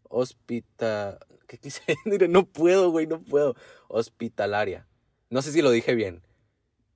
hospita... 0.09 1.19
¿Qué 1.47 1.59
quise 1.59 1.83
decir? 2.05 2.29
No 2.31 2.47
puedo, 2.47 2.91
güey, 2.91 3.07
no 3.07 3.21
puedo. 3.21 3.55
Hospitalaria. 3.89 4.87
No 5.31 5.43
sé 5.43 5.53
si 5.53 5.63
lo 5.63 5.71
dije 5.71 5.95
bien. 5.95 6.23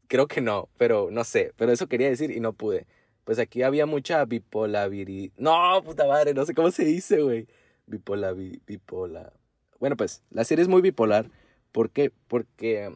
Creo 0.06 0.26
que 0.26 0.40
no, 0.40 0.68
pero 0.78 1.10
no 1.10 1.24
sé. 1.24 1.52
Pero 1.56 1.72
eso 1.72 1.86
quería 1.86 2.08
decir 2.08 2.30
y 2.30 2.40
no 2.40 2.52
pude. 2.52 2.86
Pues 3.24 3.38
aquí 3.38 3.62
había 3.62 3.84
mucha 3.84 4.24
bipolaridad. 4.24 5.32
No, 5.36 5.82
puta 5.84 6.06
madre, 6.06 6.32
no 6.32 6.46
sé 6.46 6.54
cómo 6.54 6.70
se 6.70 6.84
dice, 6.84 7.20
güey. 7.20 7.46
Bipolar, 7.86 8.34
bipolar. 8.34 9.34
Bueno, 9.78 9.96
pues 9.96 10.22
la 10.30 10.44
serie 10.44 10.62
es 10.62 10.68
muy 10.68 10.80
bipolar. 10.80 11.30
¿Por 11.72 11.90
qué? 11.90 12.10
Porque 12.26 12.90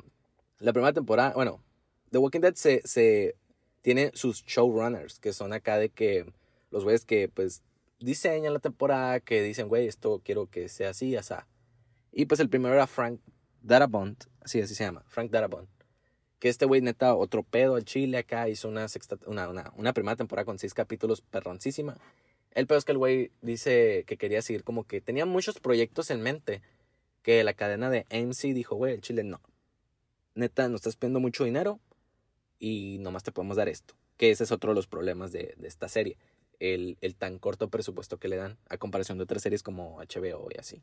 la 0.59 0.73
primera 0.73 0.93
temporada, 0.93 1.35
bueno, 1.35 1.63
The 2.11 2.19
Walking 2.19 2.41
Dead 2.41 2.55
se, 2.55 2.81
se 2.85 3.37
tiene 3.83 4.11
sus 4.15 4.45
showrunners, 4.45 5.19
que 5.19 5.33
son 5.33 5.53
acá 5.53 5.77
de 5.77 5.91
que 5.91 6.33
los 6.71 6.85
güeyes 6.85 7.05
que 7.05 7.29
pues 7.29 7.63
diseñan 8.05 8.53
la 8.53 8.59
temporada, 8.59 9.21
que 9.21 9.43
dicen, 9.43 9.69
güey, 9.69 9.87
esto 9.87 10.21
quiero 10.25 10.47
que 10.47 10.69
sea 10.69 10.91
así, 10.91 11.17
así. 11.17 11.35
Y 12.13 12.27
pues 12.27 12.41
el 12.41 12.49
primero 12.49 12.75
era 12.75 12.87
Frank 12.87 13.21
Darabont, 13.63 14.25
así, 14.41 14.61
así 14.61 14.75
se 14.75 14.85
llama, 14.85 15.05
Frank 15.09 15.31
Darabont. 15.31 15.69
Que 16.39 16.49
este 16.49 16.67
güey 16.67 16.81
neta 16.81 17.15
otro 17.15 17.45
pedo 17.45 17.77
al 17.77 17.85
Chile 17.85 18.19
acá, 18.19 18.49
hizo 18.49 18.69
una, 18.69 18.89
sexta, 18.89 19.17
una, 19.27 19.73
una, 19.77 19.93
primera 19.93 20.17
temporada 20.17 20.45
con 20.45 20.59
seis 20.59 20.75
capítulos 20.75 21.21
perroncísima. 21.21 21.97
El 22.51 22.67
pedo 22.67 22.79
es 22.79 22.85
que 22.85 22.93
el 22.93 22.99
güey 22.99 23.31
dice 23.41 24.05
que 24.07 24.17
quería 24.17 24.43
seguir 24.43 24.65
como 24.65 24.85
que 24.85 25.01
tenía 25.01 25.25
muchos 25.25 25.61
proyectos 25.61 26.11
en 26.11 26.21
mente. 26.21 26.61
Que 27.23 27.45
la 27.45 27.55
cadena 27.55 27.89
de 27.89 28.05
MC 28.11 28.53
dijo, 28.53 28.75
güey, 28.75 28.95
el 28.95 29.01
Chile 29.01 29.23
no. 29.23 29.41
Neta, 30.35 30.69
nos 30.69 30.81
estás 30.81 30.97
pidiendo 30.97 31.21
mucho 31.21 31.45
dinero 31.45 31.79
y 32.59 32.99
nomás 32.99 33.23
te 33.23 33.31
podemos 33.31 33.57
dar 33.57 33.69
esto. 33.69 33.95
Que 34.17 34.33
ese 34.33 34.43
es 34.43 34.51
otro 34.51 34.73
de 34.73 34.75
los 34.75 34.89
problemas 34.89 35.31
de, 35.31 35.55
de 35.57 35.69
esta 35.69 35.89
serie 35.89 36.19
el, 36.63 37.17
tan 37.17 37.39
corto 37.39 37.69
presupuesto 37.71 38.19
que 38.19 38.29
le 38.29 38.37
dan 38.37 38.57
a 38.69 38.79
comparación 38.79 39.19
de 39.19 39.25
otras 39.25 39.43
series 39.43 39.65
como 39.65 39.99
HBO 39.99 40.49
y 40.55 40.59
así. 40.59 40.83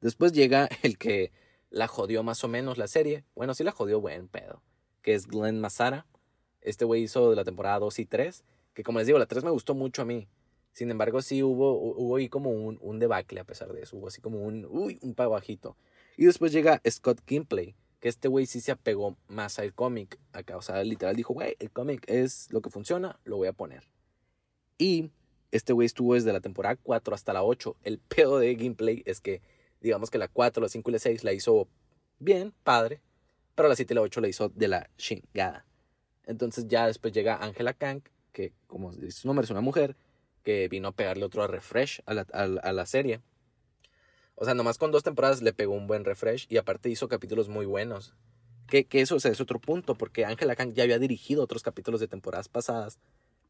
Después 0.00 0.32
llega 0.32 0.68
el 0.82 0.98
que 0.98 1.30
la 1.70 1.86
jodió 1.86 2.22
más 2.22 2.42
o 2.42 2.48
menos 2.48 2.78
la 2.78 2.88
serie. 2.88 3.24
Bueno, 3.34 3.54
sí 3.54 3.62
la 3.62 3.70
jodió 3.70 4.00
buen 4.00 4.28
pedo. 4.28 4.62
Que 5.02 5.14
es 5.14 5.26
Glenn 5.28 5.60
Massara. 5.60 6.06
Este 6.60 6.84
güey 6.84 7.02
hizo 7.02 7.30
de 7.30 7.36
la 7.36 7.44
temporada 7.44 7.78
2 7.78 7.98
y 8.00 8.06
3. 8.06 8.44
Que 8.74 8.82
como 8.82 8.98
les 8.98 9.06
digo, 9.06 9.18
la 9.18 9.26
3 9.26 9.44
me 9.44 9.50
gustó 9.50 9.74
mucho 9.74 10.02
a 10.02 10.04
mí. 10.04 10.28
Sin 10.72 10.90
embargo, 10.90 11.22
sí 11.22 11.42
hubo, 11.44 11.78
hubo 11.78 12.16
ahí 12.16 12.28
como 12.28 12.50
un, 12.50 12.78
un 12.80 12.98
debacle 12.98 13.38
a 13.38 13.44
pesar 13.44 13.72
de 13.72 13.82
eso. 13.82 13.96
Hubo 13.96 14.08
así 14.08 14.20
como 14.20 14.42
un, 14.42 14.66
uy, 14.68 14.98
un 15.02 15.14
pago 15.14 15.32
bajito. 15.32 15.76
Y 16.16 16.24
después 16.24 16.50
llega 16.50 16.82
Scott 16.88 17.20
Kimpley. 17.20 17.76
Que 18.00 18.08
este 18.08 18.28
güey 18.28 18.46
sí 18.46 18.60
se 18.60 18.72
apegó 18.72 19.16
más 19.28 19.60
al 19.60 19.72
cómic. 19.74 20.18
Acá, 20.32 20.56
o 20.56 20.62
sea, 20.62 20.82
literal 20.82 21.14
dijo, 21.14 21.32
güey, 21.34 21.56
el 21.60 21.70
cómic 21.70 22.04
es 22.08 22.52
lo 22.52 22.60
que 22.60 22.70
funciona, 22.70 23.20
lo 23.24 23.36
voy 23.36 23.48
a 23.48 23.52
poner. 23.52 23.84
Y 24.78 25.10
este 25.52 25.72
güey 25.72 25.86
estuvo 25.86 26.14
desde 26.14 26.32
la 26.32 26.40
temporada 26.40 26.76
4 26.82 27.14
hasta 27.14 27.32
la 27.32 27.44
8. 27.44 27.76
El 27.84 27.98
pedo 27.98 28.38
de 28.38 28.54
gameplay 28.54 29.02
es 29.06 29.20
que, 29.20 29.40
digamos 29.80 30.10
que 30.10 30.18
la 30.18 30.28
4, 30.28 30.62
la 30.62 30.68
5 30.68 30.90
y 30.90 30.92
la 30.92 30.98
6 30.98 31.24
la 31.24 31.32
hizo 31.32 31.68
bien, 32.18 32.52
padre, 32.64 33.00
pero 33.54 33.68
la 33.68 33.76
7 33.76 33.92
y 33.92 33.96
la 33.96 34.00
8 34.00 34.20
la 34.20 34.28
hizo 34.28 34.48
de 34.48 34.68
la 34.68 34.90
chingada. 34.96 35.64
Entonces 36.26 36.66
ya 36.66 36.86
después 36.86 37.12
llega 37.12 37.36
Angela 37.36 37.74
Kang, 37.74 38.02
que 38.32 38.52
como 38.66 38.92
dice 38.92 39.20
su 39.20 39.28
nombre 39.28 39.44
es 39.44 39.50
una 39.50 39.60
mujer, 39.60 39.96
que 40.42 40.68
vino 40.68 40.88
a 40.88 40.92
pegarle 40.92 41.24
otro 41.24 41.46
refresh 41.46 42.02
a 42.06 42.14
la, 42.14 42.22
a, 42.22 42.86
serie. 42.86 43.20
O 44.34 44.44
sea, 44.44 44.54
nomás 44.54 44.78
con 44.78 44.90
dos 44.90 45.02
temporadas 45.04 45.42
le 45.42 45.52
pegó 45.52 45.74
un 45.74 45.86
buen 45.86 46.04
refresh 46.04 46.46
y 46.48 46.56
aparte 46.56 46.90
hizo 46.90 47.08
capítulos 47.08 47.48
muy 47.48 47.66
buenos. 47.66 48.14
Que, 48.66 48.86
que 48.86 49.02
eso 49.02 49.16
es 49.16 49.40
otro 49.40 49.60
punto, 49.60 49.94
porque 49.94 50.24
Angela 50.24 50.56
Kang 50.56 50.72
ya 50.72 50.82
había 50.82 50.98
dirigido 50.98 51.42
otros 51.42 51.62
capítulos 51.62 52.00
de 52.00 52.08
temporadas 52.08 52.48
pasadas 52.48 52.98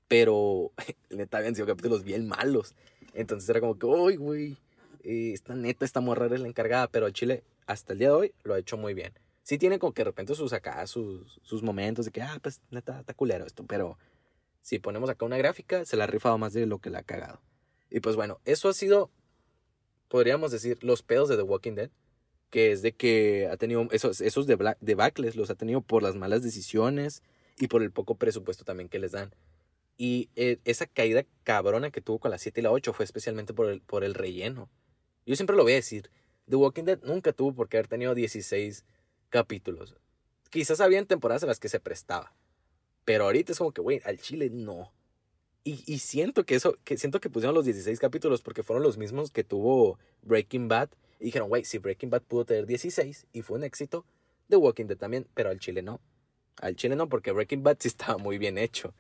pero 0.09 0.73
neta 1.11 1.39
habían 1.39 1.55
sido 1.55 1.67
capítulos 1.67 2.05
bien 2.05 2.27
malos. 2.27 2.75
Entonces 3.15 3.49
era 3.49 3.61
como 3.61 3.79
que, 3.79 3.87
uy, 3.87 4.17
güey, 4.17 4.57
eh, 5.03 5.33
esta 5.33 5.55
neta, 5.55 5.85
esta 5.85 6.01
morra 6.01 6.27
es 6.27 6.41
la 6.41 6.49
encargada. 6.49 6.89
Pero 6.89 7.09
Chile, 7.11 7.45
hasta 7.67 7.93
el 7.93 8.01
día 8.01 8.09
de 8.09 8.15
hoy, 8.15 8.35
lo 8.43 8.55
ha 8.55 8.59
hecho 8.59 8.77
muy 8.77 8.95
bien. 8.95 9.13
Sí 9.43 9.59
tiene 9.59 9.79
como 9.79 9.93
que 9.93 10.01
de 10.01 10.07
repente 10.07 10.35
sus 10.35 10.53
acá, 10.53 10.87
sus, 10.87 11.41
sus 11.43 11.63
momentos 11.63 12.07
de 12.07 12.11
que, 12.11 12.23
ah, 12.23 12.39
pues 12.43 12.61
neta, 12.71 13.01
está 13.01 13.15
culero 13.15 13.47
esto. 13.47 13.65
Pero 13.67 13.99
si 14.63 14.79
ponemos 14.79 15.11
acá 15.11 15.27
una 15.27 15.37
gráfica, 15.37 15.85
se 15.85 15.97
la 15.97 16.05
ha 16.05 16.07
rifado 16.07 16.39
más 16.39 16.53
de 16.55 16.67
lo 16.67 16.79
que 16.79 16.91
la 16.91 17.01
ha 17.01 17.03
cagado. 17.03 17.41
Y 17.91 18.01
pues 18.01 18.17
bueno, 18.17 18.41
eso 18.45 18.69
ha 18.69 18.73
sido, 18.73 19.11
podríamos 20.09 20.51
decir, 20.51 20.83
los 20.83 21.03
pedos 21.03 21.29
de 21.29 21.37
The 21.37 21.43
Walking 21.43 21.75
Dead. 21.75 21.91
Que 22.51 22.71
es 22.71 22.83
de 22.83 22.93
que 22.93 23.49
ha 23.51 23.57
tenido 23.57 23.89
esos, 23.91 24.21
esos 24.21 24.47
debacles, 24.47 25.35
los 25.35 25.51
ha 25.51 25.57
tenido 25.57 25.81
por 25.81 26.05
las 26.05 26.15
malas 26.15 26.41
decisiones 26.43 27.23
y 27.59 27.67
por 27.67 27.83
el 27.83 27.91
poco 27.91 28.15
presupuesto 28.15 28.65
también 28.65 28.89
que 28.89 29.01
les 29.01 29.11
dan. 29.11 29.35
Y 29.97 30.31
eh, 30.37 30.59
esa 30.65 30.87
caída 30.87 31.25
cabrona 31.45 31.91
que 31.91 32.01
tuvo 32.01 32.19
con 32.19 32.31
la 32.31 32.39
7 32.39 32.61
y 32.61 32.65
la 32.65 32.73
8 32.73 32.93
fue 32.93 33.05
especialmente 33.05 33.55
por 33.55 33.69
el, 33.71 33.81
por 33.81 34.05
el 34.05 34.15
relleno. 34.15 34.69
Yo 35.27 35.37
siempre 35.37 35.57
lo 35.57 35.63
voy 35.63 35.73
a 35.73 35.77
decir. 35.77 36.11
The 36.49 36.57
Walking 36.57 36.85
Dead 36.85 37.01
nunca 37.03 37.33
tuvo 37.33 37.55
por 37.55 37.69
qué 37.69 37.79
haber 37.79 37.89
tenido 37.89 38.15
16 38.15 38.85
capítulos. 39.31 39.95
Quizás 40.51 40.81
había 40.81 41.05
temporadas 41.05 41.43
en 41.43 41.49
las 41.49 41.61
que 41.61 41.69
se 41.69 41.81
prestaba. 41.81 42.35
Pero 43.05 43.25
ahorita 43.25 43.53
es 43.53 43.59
como 43.59 43.73
que, 43.73 43.81
güey, 43.81 44.01
al 44.05 44.19
chile 44.19 44.51
no. 44.51 44.93
Y, 45.63 45.83
y, 45.87 45.99
siento 45.99 46.45
que 46.45 46.57
eso, 46.57 46.77
que 46.85 46.99
siento 46.99 47.21
que 47.21 47.31
pusieron 47.31 47.55
los 47.55 47.65
16 47.65 47.99
capítulos 47.99 48.43
porque 48.43 48.63
fueron 48.63 48.83
los 48.83 48.99
mismos 48.99 49.31
que 49.31 49.45
tuvo 49.45 49.99
Breaking 50.23 50.69
Bad. 50.69 50.91
Y 51.21 51.27
dijeron, 51.27 51.49
güey, 51.49 51.65
si 51.65 51.79
Breaking 51.79 52.11
Bad 52.11 52.23
pudo 52.23 52.45
tener 52.45 52.67
16 52.67 53.27
y 53.33 53.43
fue 53.43 53.57
un 53.57 53.65
éxito, 53.65 54.05
The 54.49 54.57
Walking 54.57 54.87
Dead 54.87 54.99
también, 54.99 55.27
pero 55.35 55.49
al 55.49 55.59
chile 55.59 55.81
no. 55.81 56.01
Al 56.61 56.77
chile 56.77 56.97
no, 56.97 57.09
porque 57.09 57.33
Breaking 57.33 57.63
Bad 57.63 57.79
sí 57.81 57.89
estaba 57.89 58.19
muy 58.19 58.37
bien 58.37 58.59
hecho. 58.59 58.95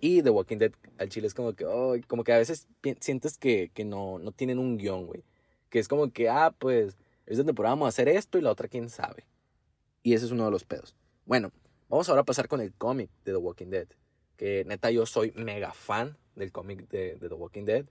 Y 0.00 0.22
The 0.22 0.30
Walking 0.30 0.58
Dead 0.58 0.72
al 0.98 1.08
chile 1.08 1.26
es 1.26 1.34
como 1.34 1.52
que, 1.52 1.66
oh, 1.66 1.94
como 2.06 2.24
que 2.24 2.32
a 2.32 2.38
veces 2.38 2.66
sientes 3.00 3.36
que, 3.36 3.70
que 3.74 3.84
no, 3.84 4.18
no 4.18 4.32
tienen 4.32 4.58
un 4.58 4.78
guion, 4.78 5.06
güey. 5.06 5.24
Que 5.68 5.78
es 5.78 5.88
como 5.88 6.10
que, 6.10 6.28
ah, 6.28 6.54
pues, 6.58 6.96
esta 7.26 7.44
temporada 7.44 7.74
vamos 7.74 7.86
a 7.86 7.90
hacer 7.90 8.08
esto 8.08 8.38
y 8.38 8.42
la 8.42 8.50
otra 8.50 8.68
quién 8.68 8.88
sabe. 8.88 9.26
Y 10.02 10.14
ese 10.14 10.24
es 10.24 10.32
uno 10.32 10.46
de 10.46 10.50
los 10.50 10.64
pedos. 10.64 10.96
Bueno, 11.26 11.52
vamos 11.88 12.08
ahora 12.08 12.22
a 12.22 12.24
pasar 12.24 12.48
con 12.48 12.60
el 12.60 12.72
cómic 12.72 13.10
de 13.24 13.32
The 13.32 13.38
Walking 13.38 13.68
Dead. 13.68 13.88
Que 14.36 14.64
neta 14.64 14.90
yo 14.90 15.04
soy 15.04 15.32
mega 15.36 15.72
fan 15.72 16.16
del 16.34 16.50
cómic 16.50 16.88
de, 16.88 17.16
The 17.20 17.34
Walking 17.34 17.64
Dead. 17.64 17.84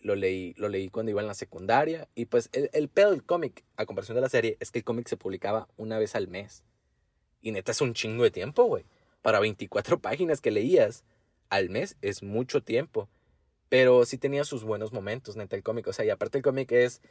Lo 0.00 0.14
leí, 0.14 0.52
lo 0.58 0.68
leí 0.68 0.88
cuando 0.88 1.10
iba 1.10 1.20
en 1.20 1.28
la 1.28 1.34
secundaria. 1.34 2.08
Y 2.16 2.26
pues 2.26 2.50
el, 2.52 2.70
el 2.72 2.88
pedo 2.88 3.12
del 3.12 3.24
cómic, 3.24 3.64
a 3.76 3.86
comparación 3.86 4.16
de 4.16 4.22
la 4.22 4.28
serie, 4.28 4.56
es 4.58 4.72
que 4.72 4.80
el 4.80 4.84
cómic 4.84 5.06
se 5.06 5.16
publicaba 5.16 5.68
una 5.76 5.98
vez 5.98 6.16
al 6.16 6.26
mes. 6.26 6.64
Y 7.40 7.52
neta 7.52 7.70
es 7.70 7.80
un 7.80 7.94
chingo 7.94 8.24
de 8.24 8.32
tiempo, 8.32 8.64
güey. 8.64 8.84
Para 9.22 9.38
24 9.38 9.98
páginas 10.00 10.40
que 10.40 10.50
leías 10.50 11.04
al 11.50 11.70
mes 11.70 11.96
es 12.02 12.22
mucho 12.22 12.62
tiempo. 12.62 13.08
Pero 13.68 14.04
sí 14.04 14.18
tenía 14.18 14.44
sus 14.44 14.64
buenos 14.64 14.92
momentos, 14.92 15.36
neta, 15.36 15.56
el 15.56 15.62
cómic. 15.62 15.86
O 15.88 15.92
sea, 15.92 16.04
y 16.04 16.10
aparte 16.10 16.38
el 16.38 16.44
cómic 16.44 16.70
es. 16.72 17.02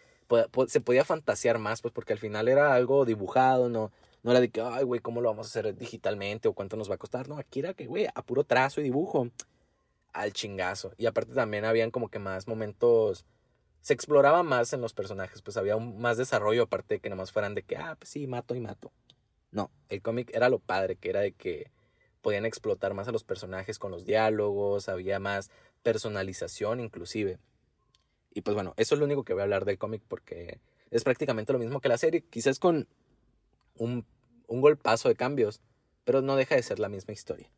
Se 0.68 0.82
podía 0.82 1.06
fantasear 1.06 1.60
más, 1.60 1.82
pues, 1.82 1.94
porque 1.94 2.14
al 2.14 2.20
final 2.20 2.48
era 2.48 2.74
algo 2.74 3.06
dibujado, 3.06 3.70
no, 3.70 3.92
no 4.24 4.32
era 4.32 4.40
de 4.40 4.50
que, 4.50 4.62
ay, 4.62 4.84
güey, 4.84 5.02
¿cómo 5.02 5.22
lo 5.22 5.30
vamos 5.30 5.46
a 5.46 5.50
hacer 5.50 5.78
digitalmente 5.78 6.48
o 6.48 6.54
cuánto 6.54 6.78
nos 6.78 6.90
va 6.90 6.96
a 6.96 6.98
costar? 6.98 7.28
No, 7.30 7.38
aquí 7.38 7.60
era 7.60 7.76
que, 7.76 7.86
güey, 7.86 8.08
a 8.14 8.22
puro 8.24 8.44
trazo 8.44 8.82
y 8.82 8.84
dibujo, 8.84 9.30
al 10.14 10.34
chingazo. 10.34 10.94
Y 10.98 11.06
aparte 11.06 11.34
también 11.34 11.66
habían 11.66 11.92
como 11.92 12.10
que 12.10 12.20
más 12.20 12.48
momentos. 12.48 13.26
Se 13.82 13.94
exploraba 13.94 14.42
más 14.42 14.74
en 14.74 14.82
los 14.82 14.94
personajes, 14.94 15.44
pues 15.44 15.58
había 15.58 15.76
un, 15.76 16.00
más 16.00 16.18
desarrollo, 16.18 16.64
aparte 16.64 16.96
de 16.96 17.00
que 17.02 17.10
nomás 17.12 17.32
fueran 17.32 17.54
de 17.54 17.62
que, 17.62 17.78
ah, 17.78 17.96
pues 18.00 18.10
sí, 18.10 18.26
mato 18.26 18.56
y 18.56 18.62
mato. 18.62 18.92
No, 19.52 19.70
el 19.90 20.02
cómic 20.02 20.32
era 20.34 20.50
lo 20.50 20.58
padre, 20.60 20.96
que 20.96 21.10
era 21.10 21.20
de 21.22 21.34
que 21.34 21.70
podían 22.26 22.48
explotar 22.48 22.96
más 22.96 23.08
a 23.08 23.12
los 23.12 23.24
personajes 23.24 23.78
con 23.78 23.92
los 23.92 24.04
diálogos, 24.04 24.90
había 24.90 25.20
más 25.20 25.52
personalización 25.84 26.80
inclusive. 26.80 27.38
Y 28.34 28.42
pues 28.42 28.56
bueno, 28.56 28.74
eso 28.78 28.96
es 28.96 29.00
lo 29.00 29.06
único 29.06 29.24
que 29.24 29.34
voy 29.34 29.42
a 29.42 29.44
hablar 29.44 29.64
del 29.64 29.78
cómic 29.78 30.02
porque 30.08 30.60
es 30.90 31.04
prácticamente 31.04 31.54
lo 31.54 31.60
mismo 31.60 31.82
que 31.82 31.88
la 31.88 32.00
serie, 32.00 32.24
quizás 32.28 32.58
con 32.58 32.88
un, 33.78 34.08
un 34.48 34.62
golpazo 34.62 35.08
de 35.08 35.16
cambios, 35.16 35.62
pero 36.04 36.24
no 36.24 36.36
deja 36.36 36.56
de 36.56 36.64
ser 36.64 36.80
la 36.80 36.90
misma 36.90 37.14
historia. 37.14 37.52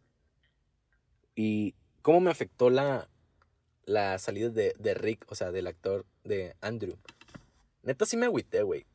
¿Y 1.33 1.73
cómo 2.01 2.19
me 2.19 2.31
afectó 2.31 2.69
la, 2.69 3.07
la 3.85 4.19
salida 4.19 4.49
de, 4.49 4.73
de 4.77 4.93
Rick, 4.95 5.27
o 5.29 5.35
sea, 5.35 5.53
del 5.53 5.67
actor 5.67 6.05
de 6.25 6.57
Andrew? 6.59 6.97
Neta 7.83 8.05
sí 8.05 8.17
me 8.17 8.25
agüité, 8.25 8.63
güey. 8.63 8.85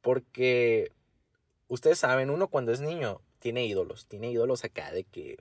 Porque 0.00 0.90
ustedes 1.68 1.98
saben, 1.98 2.30
uno 2.30 2.48
cuando 2.48 2.72
es 2.72 2.80
niño 2.80 3.20
tiene 3.38 3.64
ídolos, 3.66 4.06
tiene 4.06 4.30
ídolos 4.30 4.64
acá 4.64 4.90
de 4.92 5.04
que, 5.04 5.38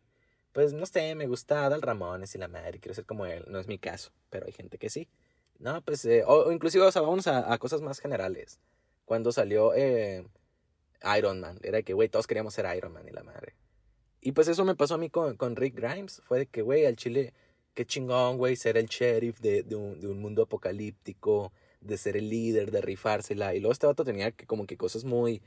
pues 0.51 0.73
no 0.73 0.85
sé, 0.85 1.15
me 1.15 1.27
gusta 1.27 1.65
Adal 1.65 1.81
Ramones 1.81 2.35
y 2.35 2.37
la 2.37 2.47
madre, 2.47 2.79
quiero 2.79 2.93
ser 2.93 3.05
como 3.05 3.25
él, 3.25 3.45
no 3.47 3.59
es 3.59 3.67
mi 3.67 3.79
caso, 3.79 4.11
pero 4.29 4.45
hay 4.45 4.51
gente 4.51 4.77
que 4.77 4.89
sí. 4.89 5.09
No, 5.59 5.81
pues, 5.81 6.05
eh, 6.05 6.23
o, 6.27 6.51
inclusive, 6.51 6.87
vamos 6.93 7.27
a, 7.27 7.57
cosas 7.57 7.81
más 7.81 7.99
generales. 7.99 8.59
Cuando 9.05 9.31
salió 9.31 9.73
eh, 9.73 10.27
Iron 11.17 11.39
Man, 11.39 11.59
era 11.63 11.81
que, 11.81 11.93
güey, 11.93 12.09
todos 12.09 12.27
queríamos 12.27 12.53
ser 12.53 12.67
Iron 12.77 12.93
Man 12.93 13.07
y 13.07 13.11
la 13.11 13.23
madre. 13.23 13.55
Y 14.21 14.33
pues 14.33 14.47
eso 14.47 14.65
me 14.65 14.75
pasó 14.75 14.95
a 14.95 14.97
mí 14.97 15.09
con, 15.09 15.35
con 15.37 15.55
Rick 15.55 15.75
Grimes, 15.75 16.21
fue 16.25 16.39
de 16.39 16.45
que, 16.47 16.61
güey, 16.61 16.85
al 16.85 16.95
chile, 16.95 17.33
qué 17.73 17.85
chingón, 17.85 18.37
güey, 18.37 18.55
ser 18.55 18.77
el 18.77 18.87
sheriff 18.87 19.39
de, 19.39 19.63
de, 19.63 19.75
un, 19.75 19.99
de 19.99 20.07
un 20.07 20.19
mundo 20.19 20.43
apocalíptico, 20.43 21.53
de 21.81 21.97
ser 21.97 22.17
el 22.17 22.29
líder, 22.29 22.71
de 22.71 22.81
rifársela. 22.81 23.55
Y 23.55 23.59
luego 23.59 23.73
este 23.73 23.87
vato 23.87 24.03
tenía 24.03 24.31
que 24.31 24.45
como 24.45 24.65
que 24.67 24.77
cosas 24.77 25.03
muy 25.05 25.41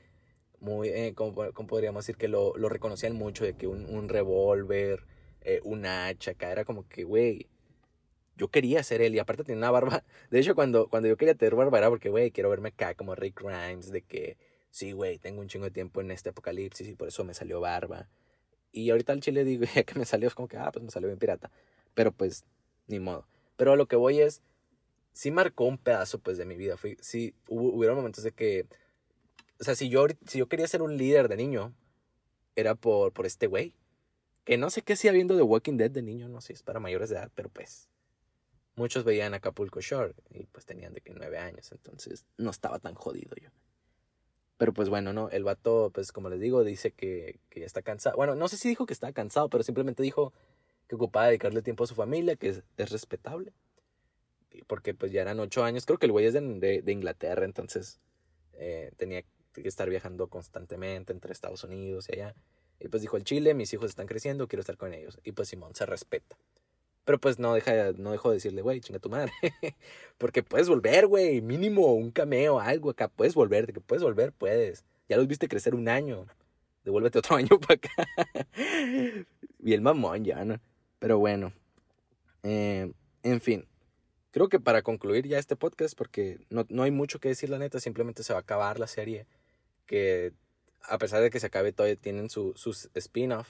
muy, 0.61 0.88
eh, 0.88 1.14
como, 1.14 1.35
podríamos 1.66 2.05
decir, 2.05 2.16
que 2.16 2.29
lo, 2.29 2.57
lo, 2.57 2.68
reconocían 2.68 3.14
mucho, 3.14 3.44
de 3.44 3.55
que 3.55 3.66
un, 3.66 3.87
un 3.87 4.09
revólver, 4.09 5.05
eh, 5.42 5.61
un 5.64 5.87
hacha, 5.87 6.33
acá 6.33 6.53
era 6.53 6.64
como 6.64 6.87
que, 6.88 7.05
güey, 7.05 7.49
yo 8.37 8.49
quería 8.49 8.83
ser 8.83 9.03
él 9.03 9.14
y 9.14 9.18
aparte 9.18 9.44
tenía 9.44 9.59
una 9.59 9.70
barba. 9.70 10.03
De 10.31 10.40
hecho, 10.40 10.55
cuando, 10.55 10.88
cuando 10.88 11.09
yo 11.09 11.16
quería 11.16 11.35
tener 11.35 11.55
barba 11.55 11.79
era 11.79 11.90
porque, 11.90 12.09
güey, 12.09 12.31
quiero 12.31 12.51
verme 12.51 12.70
acá 12.70 12.94
como 12.94 13.14
Rick 13.14 13.42
Grimes, 13.42 13.90
de 13.90 14.03
que, 14.03 14.38
sí, 14.70 14.92
güey, 14.92 15.18
tengo 15.18 15.40
un 15.40 15.49
chingo 15.49 15.66
de 15.66 15.70
tiempo 15.70 16.01
en 16.01 16.11
este 16.11 16.31
apocalipsis 16.31 16.88
y 16.88 16.94
por 16.94 17.09
eso 17.09 17.25
me 17.25 17.35
salió 17.35 17.61
barba. 17.61 18.09
Y 18.73 18.90
ahorita 18.90 19.12
al 19.12 19.20
chile 19.20 19.44
digo, 19.44 19.64
ya 19.75 19.83
que 19.85 19.99
me 19.99 20.07
salió, 20.07 20.29
es 20.29 20.35
como 20.35 20.49
que, 20.49 20.57
ah, 20.57 20.70
pues 20.73 20.85
me 20.85 20.90
salió 20.90 21.09
bien 21.09 21.18
pirata. 21.18 21.51
Pero 21.94 22.12
pues, 22.12 22.44
ni 22.87 22.99
modo. 23.01 23.27
Pero 23.57 23.73
a 23.73 23.77
lo 23.77 23.87
que 23.87 23.96
voy 23.96 24.20
es, 24.20 24.42
sí 25.12 25.31
marcó 25.31 25.64
un 25.64 25.79
pedazo, 25.79 26.18
pues, 26.18 26.38
de 26.38 26.46
mi 26.46 26.57
vida. 26.57 26.77
Fui, 26.77 26.96
sí, 27.01 27.35
hubo, 27.49 27.75
hubieron 27.75 27.96
momentos 27.96 28.25
de 28.25 28.33
que, 28.33 28.66
o 29.61 29.64
sea, 29.64 29.77
si 29.77 29.88
yo, 29.88 30.07
si 30.27 30.38
yo 30.38 30.49
quería 30.49 30.66
ser 30.66 30.83
un 30.83 30.96
líder 30.96 31.29
de 31.29 31.37
niño, 31.37 31.75
era 32.57 32.75
por, 32.75 33.12
por 33.12 33.27
este 33.27 33.46
güey. 33.46 33.75
Que 34.44 34.57
no 34.57 34.70
sé 34.70 34.83
qué 34.83 34.94
hacía 34.94 35.12
viendo 35.12 35.37
The 35.37 35.42
Walking 35.42 35.77
Dead 35.77 35.90
de 35.90 36.03
niño, 36.03 36.29
no 36.29 36.40
sé, 36.40 36.55
es 36.55 36.62
para 36.62 36.81
mayores 36.81 37.11
de 37.11 37.16
edad, 37.16 37.31
pero 37.35 37.51
pues 37.51 37.88
muchos 38.75 39.05
veían 39.05 39.35
Acapulco 39.35 39.81
Shore 39.81 40.14
y 40.31 40.46
pues 40.46 40.64
tenían 40.64 40.94
de 40.94 41.03
que 41.03 41.12
nueve 41.12 41.38
años, 41.38 41.70
entonces 41.73 42.25
no 42.38 42.51
estaba 42.51 42.79
tan 42.79 42.94
jodido 42.94 43.37
yo. 43.37 43.51
Pero 44.57 44.73
pues 44.73 44.88
bueno, 44.88 45.12
¿no? 45.12 45.29
El 45.29 45.44
vato, 45.44 45.90
pues 45.92 46.11
como 46.11 46.31
les 46.31 46.40
digo, 46.40 46.64
dice 46.64 46.90
que, 46.90 47.38
que 47.51 47.64
está 47.64 47.83
cansado. 47.83 48.16
Bueno, 48.16 48.35
no 48.35 48.49
sé 48.49 48.57
si 48.57 48.68
dijo 48.68 48.87
que 48.87 48.94
está 48.94 49.12
cansado, 49.12 49.49
pero 49.51 49.62
simplemente 49.62 50.03
dijo 50.03 50.33
que 50.88 50.96
ocupaba 50.96 51.27
dedicarle 51.27 51.62
tiempo 51.62 51.85
a 51.85 51.87
su 51.87 51.94
familia, 51.94 52.37
que 52.37 52.49
es, 52.49 52.62
es 52.77 52.90
respetable. 52.90 53.53
Porque 54.66 54.94
pues 54.94 55.12
ya 55.12 55.23
eran 55.23 55.38
ocho 55.40 55.64
años, 55.64 55.87
creo 55.87 55.99
que 55.99 56.07
el 56.07 56.12
güey 56.12 56.27
es 56.27 56.35
de, 56.35 56.83
de, 56.83 56.92
Inglaterra, 56.92 57.44
entonces 57.44 58.01
eh, 58.55 58.92
tenía 58.96 59.25
estar 59.55 59.89
viajando 59.91 60.29
constantemente 60.29 61.13
entre 61.13 61.33
Estados 61.33 61.65
Unidos 61.65 62.09
y 62.09 62.15
allá. 62.15 62.35
Y 62.81 62.89
pues 62.89 63.03
dijo 63.03 63.17
el 63.17 63.25
Chile, 63.25 63.55
mis 63.55 63.73
hijos 63.75 63.91
están 63.91 64.07
creciendo, 64.07 64.49
quiero 64.49 64.61
estar 64.61 64.77
con 64.77 64.95
ellos. 64.95 65.19
Y 65.23 65.33
pues 65.33 65.49
Simón 65.49 65.75
se 65.75 65.85
respeta. 65.87 66.37
Pero 67.05 67.19
pues 67.19 67.39
no 67.39 67.55
deja, 67.55 67.93
no 67.97 68.13
dejo 68.13 68.31
de 68.31 68.37
decirle, 68.37 68.63
güey, 68.63 68.81
chinga 68.81 68.99
tu 68.99 69.11
madre. 69.11 69.33
Porque 70.19 70.43
puedes 70.43 70.69
volver, 70.69 71.07
güey. 71.07 71.41
Mínimo 71.43 71.93
un 71.95 72.11
cameo, 72.11 72.61
algo 72.61 72.91
acá. 72.91 73.09
Puedes 73.09 73.35
volver, 73.35 73.67
de 73.67 73.73
que 73.73 73.81
puedes 73.81 74.03
volver, 74.03 74.33
puedes. 74.33 74.85
Ya 75.09 75.17
los 75.17 75.27
viste 75.27 75.49
crecer 75.49 75.75
un 75.75 75.89
año. 75.89 76.27
Devuélvete 76.85 77.19
otro 77.19 77.37
año 77.37 77.59
para 77.61 77.75
acá. 77.75 78.09
y 79.59 79.73
el 79.73 79.81
mamón 79.81 80.25
ya, 80.25 80.45
¿no? 80.45 80.61
Pero 80.99 81.19
bueno. 81.19 81.53
Eh, 82.43 82.93
en 83.23 83.41
fin. 83.41 83.67
Creo 84.31 84.49
que 84.49 84.61
para 84.61 84.83
concluir 84.83 85.27
ya 85.27 85.39
este 85.39 85.57
podcast, 85.57 85.97
porque 85.99 86.39
no, 86.51 86.65
no 86.69 86.85
hay 86.85 86.93
mucho 86.93 87.19
que 87.19 87.29
decir, 87.29 87.51
la 87.51 87.59
neta, 87.59 87.81
simplemente 87.81 88.23
se 88.23 88.33
va 88.33 88.39
a 88.39 88.43
acabar 88.43 88.79
la 88.79 88.87
serie. 88.87 89.27
Que 89.90 90.33
a 90.83 90.98
pesar 90.98 91.20
de 91.20 91.31
que 91.31 91.40
se 91.40 91.46
acabe, 91.46 91.72
todavía 91.72 91.96
tienen 91.96 92.31
su, 92.31 92.53
sus 92.55 92.88
spin-off. 92.94 93.48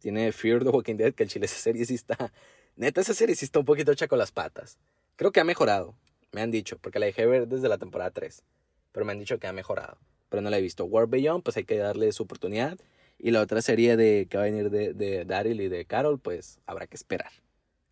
Tiene 0.00 0.30
Fear 0.32 0.62
the 0.62 0.68
Walking 0.68 0.96
Dead, 0.96 1.14
que 1.14 1.22
el 1.22 1.30
chile 1.30 1.46
esa 1.46 1.56
serie 1.56 1.86
sí 1.86 1.94
está 1.94 2.32
Neta, 2.76 3.00
esa 3.00 3.14
serie 3.14 3.34
sí 3.34 3.44
está 3.44 3.58
un 3.58 3.64
poquito 3.64 3.92
hecha 3.92 4.08
con 4.08 4.18
las 4.18 4.32
patas. 4.32 4.78
Creo 5.16 5.32
que 5.32 5.40
ha 5.40 5.44
mejorado, 5.44 5.94
me 6.32 6.40
han 6.40 6.50
dicho, 6.50 6.78
porque 6.78 6.98
la 6.98 7.06
dejé 7.06 7.26
ver 7.26 7.48
desde 7.48 7.68
la 7.68 7.78
temporada 7.78 8.10
3. 8.10 8.42
Pero 8.92 9.06
me 9.06 9.12
han 9.12 9.18
dicho 9.18 9.38
que 9.38 9.46
ha 9.46 9.52
mejorado. 9.52 9.98
Pero 10.28 10.40
no 10.40 10.50
la 10.50 10.58
he 10.58 10.62
visto. 10.62 10.84
War 10.84 11.06
Beyond, 11.06 11.42
pues 11.42 11.56
hay 11.56 11.64
que 11.64 11.76
darle 11.76 12.12
su 12.12 12.22
oportunidad. 12.22 12.78
Y 13.18 13.32
la 13.32 13.42
otra 13.42 13.60
serie 13.60 13.96
de, 13.96 14.26
que 14.30 14.38
va 14.38 14.44
a 14.44 14.46
venir 14.46 14.70
de, 14.70 14.94
de 14.94 15.24
Daryl 15.24 15.60
y 15.60 15.68
de 15.68 15.84
Carol, 15.84 16.18
pues 16.18 16.60
habrá 16.66 16.86
que 16.86 16.96
esperar. 16.96 17.30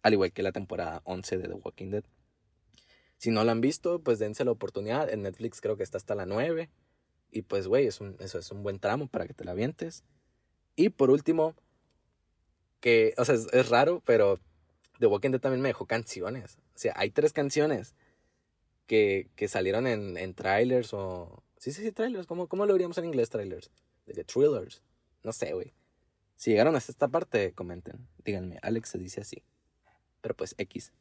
Al 0.03 0.15
igual 0.15 0.33
que 0.33 0.43
la 0.43 0.53
temporada 0.53 1.03
11 1.05 1.39
de 1.39 1.49
The 1.49 1.55
Walking 1.55 1.91
Dead. 1.91 2.05
Si 3.19 3.31
no 3.31 3.45
la 3.45 3.53
han 3.53 3.61
visto, 3.61 3.99
pues 3.99 4.19
dense 4.19 4.45
la 4.45 4.53
oportunidad. 4.53 5.11
En 5.11 5.23
Netflix 5.23 5.61
creo 5.61 5.77
que 5.77 5.83
está 5.83 5.99
hasta 5.99 6.15
la 6.15 6.25
9. 6.25 6.71
Y 7.31 7.43
pues, 7.43 7.67
güey, 7.67 7.87
es 7.87 8.01
un, 8.01 8.17
eso 8.21 8.39
es 8.39 8.51
un 8.51 8.63
buen 8.63 8.79
tramo 8.79 9.07
para 9.07 9.27
que 9.27 9.35
te 9.35 9.45
la 9.45 9.53
avientes. 9.53 10.05
Y 10.77 10.91
por 10.91 11.11
último, 11.11 11.55
que, 12.81 13.15
o 13.19 13.25
sea, 13.25 13.35
es 13.35 13.69
raro, 13.69 14.03
pero 14.05 14.39
The 14.99 15.07
Walking 15.07 15.31
Dead 15.31 15.41
también 15.41 15.61
me 15.61 15.69
dejó 15.69 15.87
canciones. 15.87 16.59
O 16.75 16.79
sea, 16.79 16.95
hay 16.97 17.11
tres 17.11 17.33
canciones 17.33 17.95
que, 18.87 19.29
que 19.37 19.49
salieron 19.49 19.87
en, 19.87 20.35
trailers 20.35 20.93
o... 20.95 21.43
Sí, 21.57 21.73
sí, 21.73 21.83
sí, 21.83 21.93
trailers. 21.93 22.27
¿Cómo, 22.27 22.47
cómo 22.47 22.67
lo 22.67 22.73
diríamos 22.73 22.99
en 22.99 23.07
inglés, 23.07 23.31
trailers? 23.31 23.71
De 24.07 24.25
thrillers. 24.25 24.83
No 25.23 25.33
sé, 25.33 25.53
güey. 25.53 25.75
Si 26.37 26.51
llegaron 26.51 26.77
hasta 26.77 26.93
esta 26.93 27.09
parte, 27.09 27.53
comenten. 27.53 28.07
Díganme, 28.25 28.59
Alex 28.63 28.91
se 28.91 28.99
dice 28.99 29.21
así. 29.21 29.43
Pero 30.21 30.37
pues, 30.37 30.55
X. 30.57 30.93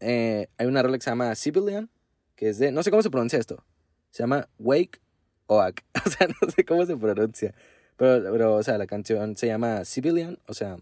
Eh, 0.00 0.48
hay 0.58 0.66
una 0.66 0.82
rola 0.82 0.98
que 0.98 1.04
se 1.04 1.10
llama 1.10 1.34
Civilian, 1.34 1.90
que 2.36 2.50
es 2.50 2.58
de... 2.58 2.70
No 2.70 2.82
sé 2.82 2.90
cómo 2.90 3.02
se 3.02 3.10
pronuncia 3.10 3.38
esto. 3.38 3.64
Se 4.10 4.22
llama 4.22 4.48
Wake 4.58 5.00
Oak. 5.48 5.84
O 6.06 6.10
sea, 6.10 6.28
no 6.28 6.50
sé 6.50 6.64
cómo 6.64 6.86
se 6.86 6.96
pronuncia. 6.96 7.54
Pero, 7.96 8.30
pero, 8.32 8.54
o 8.54 8.62
sea, 8.62 8.78
la 8.78 8.86
canción 8.86 9.36
se 9.36 9.48
llama 9.48 9.84
Civilian, 9.84 10.38
o 10.46 10.54
sea, 10.54 10.76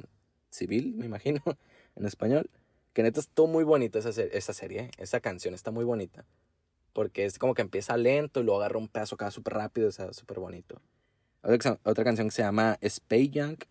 civil, 0.50 0.94
me 0.96 1.06
imagino 1.06 1.42
en 1.96 2.04
español. 2.04 2.50
Que 2.92 3.02
neta 3.02 3.20
todo 3.34 3.46
muy 3.46 3.64
bonita 3.64 3.98
esa, 3.98 4.10
esa 4.10 4.52
serie, 4.52 4.90
esa 4.98 5.20
canción 5.20 5.54
está 5.54 5.70
muy 5.70 5.84
bonita. 5.84 6.24
Porque 6.92 7.24
es 7.24 7.38
como 7.38 7.54
que 7.54 7.62
empieza 7.62 7.96
lento 7.96 8.40
y 8.40 8.44
luego 8.44 8.60
agarra 8.60 8.78
un 8.78 8.88
pedazo 8.88 9.14
acá 9.16 9.30
súper 9.30 9.54
rápido, 9.54 9.88
o 9.88 9.92
sea, 9.92 10.12
súper 10.12 10.38
bonito. 10.38 10.80
Otra, 11.42 11.78
otra, 11.84 12.04
canción 12.04 12.28
que 12.28 12.34
se 12.34 12.42
llama 12.42 12.78
Space 12.80 13.30
Junk, 13.34 13.64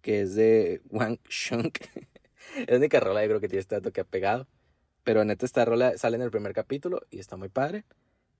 que 0.00 0.22
es 0.22 0.34
de 0.34 0.80
Wang 0.90 1.18
Shunk. 1.28 1.78
es 2.56 2.68
la 2.68 2.76
única 2.76 3.00
rola, 3.00 3.22
yo 3.22 3.28
creo 3.28 3.40
que 3.40 3.48
tiene 3.48 3.60
este 3.60 3.74
dato 3.74 3.92
que 3.92 4.00
ha 4.00 4.04
pegado. 4.04 4.46
Pero 5.02 5.24
neta, 5.24 5.44
esta 5.44 5.64
rola 5.64 5.98
sale 5.98 6.16
en 6.16 6.22
el 6.22 6.30
primer 6.30 6.52
capítulo 6.52 7.02
y 7.10 7.18
está 7.18 7.36
muy 7.36 7.48
padre. 7.48 7.84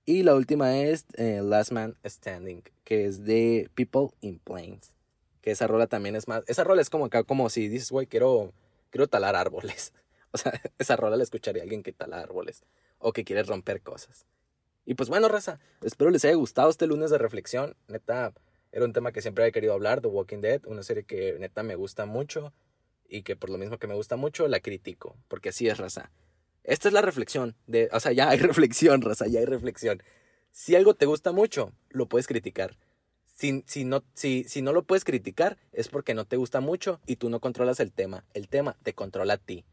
Y 0.09 0.23
la 0.23 0.35
última 0.35 0.77
es 0.77 1.05
eh, 1.17 1.41
Last 1.43 1.73
Man 1.73 1.97
Standing, 2.05 2.63
que 2.85 3.03
es 3.05 3.25
de 3.25 3.69
People 3.75 4.15
in 4.21 4.39
Planes. 4.39 4.93
Que 5.41 5.51
esa 5.51 5.67
rola 5.67 5.87
también 5.87 6.15
es 6.15 6.29
más. 6.29 6.45
Esa 6.47 6.63
rola 6.63 6.81
es 6.81 6.89
como 6.89 7.05
acá, 7.05 7.25
como 7.25 7.49
si 7.49 7.67
dices, 7.67 7.91
güey, 7.91 8.07
quiero 8.07 8.53
quiero 8.89 9.07
talar 9.07 9.35
árboles. 9.35 9.93
O 10.31 10.37
sea, 10.37 10.51
esa 10.77 10.97
rola 10.97 11.15
la 11.15 11.23
escucharía 11.23 11.63
alguien 11.63 11.83
que 11.83 11.93
tala 11.93 12.19
árboles 12.19 12.61
o 12.99 13.13
que 13.13 13.23
quiere 13.23 13.43
romper 13.43 13.81
cosas. 13.81 14.25
Y 14.85 14.93
pues 14.95 15.07
bueno, 15.07 15.29
raza, 15.29 15.59
espero 15.81 16.11
les 16.11 16.25
haya 16.25 16.35
gustado 16.35 16.69
este 16.69 16.85
lunes 16.85 17.09
de 17.09 17.17
reflexión. 17.17 17.77
Neta, 17.87 18.33
era 18.73 18.83
un 18.83 18.91
tema 18.91 19.13
que 19.13 19.21
siempre 19.21 19.45
había 19.45 19.53
querido 19.53 19.73
hablar, 19.73 20.01
The 20.01 20.09
Walking 20.09 20.41
Dead, 20.41 20.65
una 20.65 20.83
serie 20.83 21.03
que 21.03 21.37
neta 21.39 21.63
me 21.63 21.75
gusta 21.75 22.05
mucho 22.05 22.51
y 23.07 23.23
que 23.23 23.37
por 23.37 23.49
lo 23.49 23.57
mismo 23.57 23.77
que 23.77 23.87
me 23.87 23.95
gusta 23.95 24.17
mucho, 24.17 24.49
la 24.49 24.59
critico, 24.59 25.15
porque 25.29 25.49
así 25.49 25.69
es, 25.69 25.77
raza. 25.77 26.11
Esta 26.67 26.89
es 26.89 26.93
la 26.93 27.01
reflexión 27.01 27.55
de, 27.65 27.89
o 27.91 27.99
sea, 27.99 28.11
ya 28.11 28.29
hay 28.29 28.37
reflexión, 28.51 29.01
raza, 29.01 29.25
ya 29.25 29.39
hay 29.39 29.45
reflexión. 29.45 30.03
Si 30.51 30.75
algo 30.75 30.93
te 30.93 31.07
gusta 31.07 31.31
mucho, 31.31 31.73
lo 31.89 32.07
puedes 32.07 32.27
criticar 32.27 32.77
si, 33.37 33.85
no, 33.85 34.03
si, 34.15 34.43
si 34.45 34.61
no 34.61 34.73
lo 34.73 34.83
puedes 34.83 35.03
criticar, 35.03 35.57
es 35.71 35.89
porque 35.89 36.15
no 36.15 36.25
te 36.25 36.37
gusta 36.37 36.59
mucho 36.59 36.99
y 37.05 37.17
tú 37.17 37.29
no 37.29 37.39
controlas 37.39 37.79
el 37.79 37.91
tema. 37.91 38.25
El 38.33 38.47
tema 38.47 38.75
te 38.81 38.93
controla 38.93 39.33
a 39.33 39.37
ti. 39.37 39.63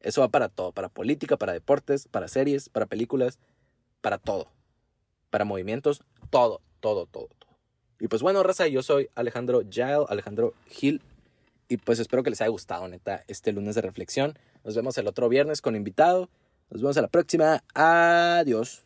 Eso 0.00 0.22
va 0.22 0.28
para 0.28 0.48
todo, 0.48 0.72
para 0.72 0.88
política, 0.88 1.36
para 1.36 1.52
deportes, 1.52 2.08
para 2.08 2.26
series, 2.26 2.68
para 2.68 2.86
películas, 2.86 3.38
para 4.00 4.18
todo. 4.18 4.48
Para 5.30 5.44
movimientos, 5.44 6.02
todo, 6.30 6.60
todo, 6.80 7.06
todo, 7.06 7.28
todo. 7.38 7.56
Y 8.00 8.08
pues 8.08 8.22
bueno, 8.22 8.42
raza, 8.42 8.66
yo 8.66 8.82
soy 8.82 9.08
Alejandro 9.14 9.62
Gile, 9.70 10.04
Alejandro 10.08 10.54
Gil. 10.66 11.00
Y 11.68 11.76
pues 11.76 12.00
espero 12.00 12.24
que 12.24 12.30
les 12.30 12.40
haya 12.40 12.50
gustado, 12.50 12.88
neta, 12.88 13.24
este 13.28 13.52
lunes 13.52 13.76
de 13.76 13.82
reflexión. 13.82 14.36
Nos 14.64 14.74
vemos 14.74 14.96
el 14.98 15.06
otro 15.06 15.28
viernes 15.28 15.60
con 15.60 15.76
invitado. 15.76 16.30
Nos 16.70 16.80
vemos 16.80 16.96
a 16.96 17.02
la 17.02 17.08
próxima. 17.08 17.62
Adiós. 17.74 18.84